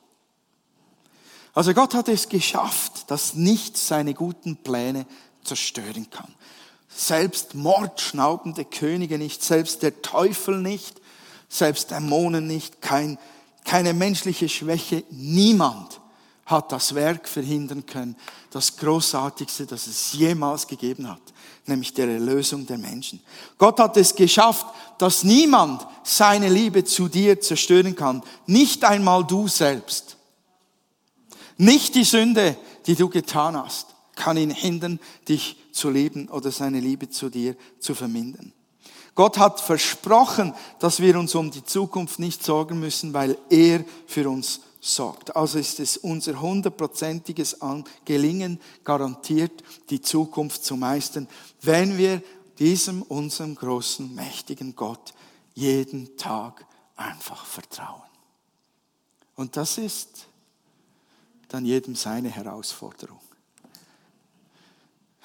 Also 1.53 1.73
Gott 1.73 1.93
hat 1.93 2.07
es 2.07 2.29
geschafft, 2.29 3.11
dass 3.11 3.35
nichts 3.35 3.87
seine 3.87 4.13
guten 4.13 4.57
Pläne 4.57 5.05
zerstören 5.43 6.09
kann. 6.09 6.33
Selbst 6.95 7.55
mordschnaubende 7.55 8.65
Könige 8.65 9.17
nicht, 9.17 9.43
selbst 9.43 9.81
der 9.81 10.01
Teufel 10.01 10.59
nicht, 10.59 11.01
selbst 11.49 11.91
Dämonen 11.91 12.47
nicht, 12.47 12.81
kein, 12.81 13.17
keine 13.63 13.93
menschliche 13.93 14.49
Schwäche, 14.49 15.03
niemand 15.09 15.99
hat 16.45 16.71
das 16.71 16.93
Werk 16.93 17.27
verhindern 17.27 17.85
können, 17.85 18.15
das 18.51 18.77
Großartigste, 18.77 19.65
das 19.65 19.87
es 19.87 20.13
jemals 20.13 20.67
gegeben 20.67 21.09
hat, 21.09 21.21
nämlich 21.65 21.93
der 21.93 22.07
Erlösung 22.07 22.65
der 22.65 22.77
Menschen. 22.77 23.21
Gott 23.57 23.79
hat 23.79 23.95
es 23.97 24.13
geschafft, 24.13 24.65
dass 24.97 25.23
niemand 25.23 25.85
seine 26.03 26.49
Liebe 26.49 26.83
zu 26.83 27.07
dir 27.07 27.39
zerstören 27.39 27.95
kann, 27.95 28.21
nicht 28.45 28.83
einmal 28.83 29.23
du 29.23 29.47
selbst. 29.47 30.17
Nicht 31.57 31.95
die 31.95 32.03
Sünde, 32.03 32.57
die 32.87 32.95
du 32.95 33.09
getan 33.09 33.55
hast, 33.55 33.87
kann 34.15 34.37
ihn 34.37 34.49
hindern, 34.51 34.99
dich 35.29 35.57
zu 35.73 35.89
lieben 35.89 36.29
oder 36.29 36.51
seine 36.51 36.79
Liebe 36.79 37.09
zu 37.09 37.29
dir 37.29 37.57
zu 37.79 37.93
vermindern. 37.95 38.53
Gott 39.15 39.37
hat 39.37 39.59
versprochen, 39.59 40.53
dass 40.79 40.99
wir 40.99 41.19
uns 41.19 41.35
um 41.35 41.51
die 41.51 41.63
Zukunft 41.63 42.19
nicht 42.19 42.43
sorgen 42.43 42.79
müssen, 42.79 43.13
weil 43.13 43.37
er 43.49 43.83
für 44.07 44.29
uns 44.29 44.61
sorgt. 44.79 45.35
Also 45.35 45.59
ist 45.59 45.79
es 45.79 45.97
unser 45.97 46.41
hundertprozentiges 46.41 47.57
Gelingen 48.05 48.59
garantiert, 48.83 49.63
die 49.89 50.01
Zukunft 50.01 50.65
zu 50.65 50.75
meistern, 50.75 51.27
wenn 51.61 51.97
wir 51.97 52.21
diesem 52.59 53.01
unserem 53.03 53.55
großen, 53.55 54.13
mächtigen 54.13 54.75
Gott 54.75 55.13
jeden 55.53 56.17
Tag 56.17 56.65
einfach 56.95 57.45
vertrauen. 57.45 58.01
Und 59.35 59.57
das 59.57 59.77
ist 59.77 60.27
dann 61.47 61.65
jedem 61.65 61.95
seine 61.95 62.29
Herausforderung. 62.29 63.19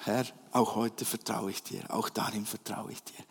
Herr, 0.05 0.25
auch 0.51 0.75
heute 0.75 1.05
vertraue 1.05 1.51
ich 1.51 1.61
dir, 1.63 1.83
auch 1.93 2.09
darin 2.09 2.45
vertraue 2.45 2.91
ich 2.91 3.03
dir. 3.03 3.23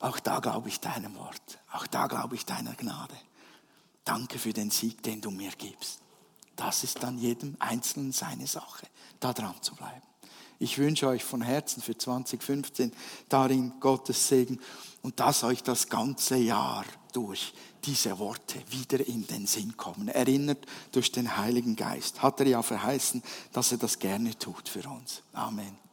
Auch 0.00 0.20
da 0.20 0.40
glaube 0.40 0.68
ich 0.68 0.80
deinem 0.80 1.14
Wort, 1.16 1.58
auch 1.72 1.86
da 1.86 2.06
glaube 2.06 2.34
ich 2.34 2.44
deiner 2.44 2.74
Gnade. 2.74 3.14
Danke 4.04 4.38
für 4.38 4.52
den 4.52 4.70
Sieg, 4.70 5.02
den 5.02 5.20
du 5.20 5.30
mir 5.30 5.50
gibst. 5.56 6.00
Das 6.56 6.84
ist 6.84 7.02
dann 7.02 7.18
jedem 7.18 7.56
Einzelnen 7.58 8.12
seine 8.12 8.46
Sache, 8.46 8.86
da 9.18 9.32
dran 9.32 9.56
zu 9.62 9.74
bleiben. 9.74 10.02
Ich 10.58 10.78
wünsche 10.78 11.08
euch 11.08 11.24
von 11.24 11.42
Herzen 11.42 11.82
für 11.82 11.96
2015 11.96 12.92
darin 13.28 13.72
Gottes 13.80 14.28
Segen 14.28 14.60
und 15.02 15.18
dass 15.20 15.42
euch 15.42 15.62
das 15.62 15.88
ganze 15.88 16.36
Jahr 16.36 16.84
durch 17.12 17.54
diese 17.84 18.18
Worte 18.18 18.62
wieder 18.70 19.06
in 19.06 19.26
den 19.26 19.46
Sinn 19.46 19.76
kommen. 19.76 20.08
Erinnert 20.08 20.64
durch 20.92 21.10
den 21.12 21.36
Heiligen 21.36 21.76
Geist. 21.76 22.22
Hat 22.22 22.40
er 22.40 22.46
ja 22.46 22.62
verheißen, 22.62 23.22
dass 23.52 23.72
er 23.72 23.78
das 23.78 23.98
gerne 23.98 24.38
tut 24.38 24.68
für 24.68 24.88
uns. 24.88 25.22
Amen. 25.32 25.83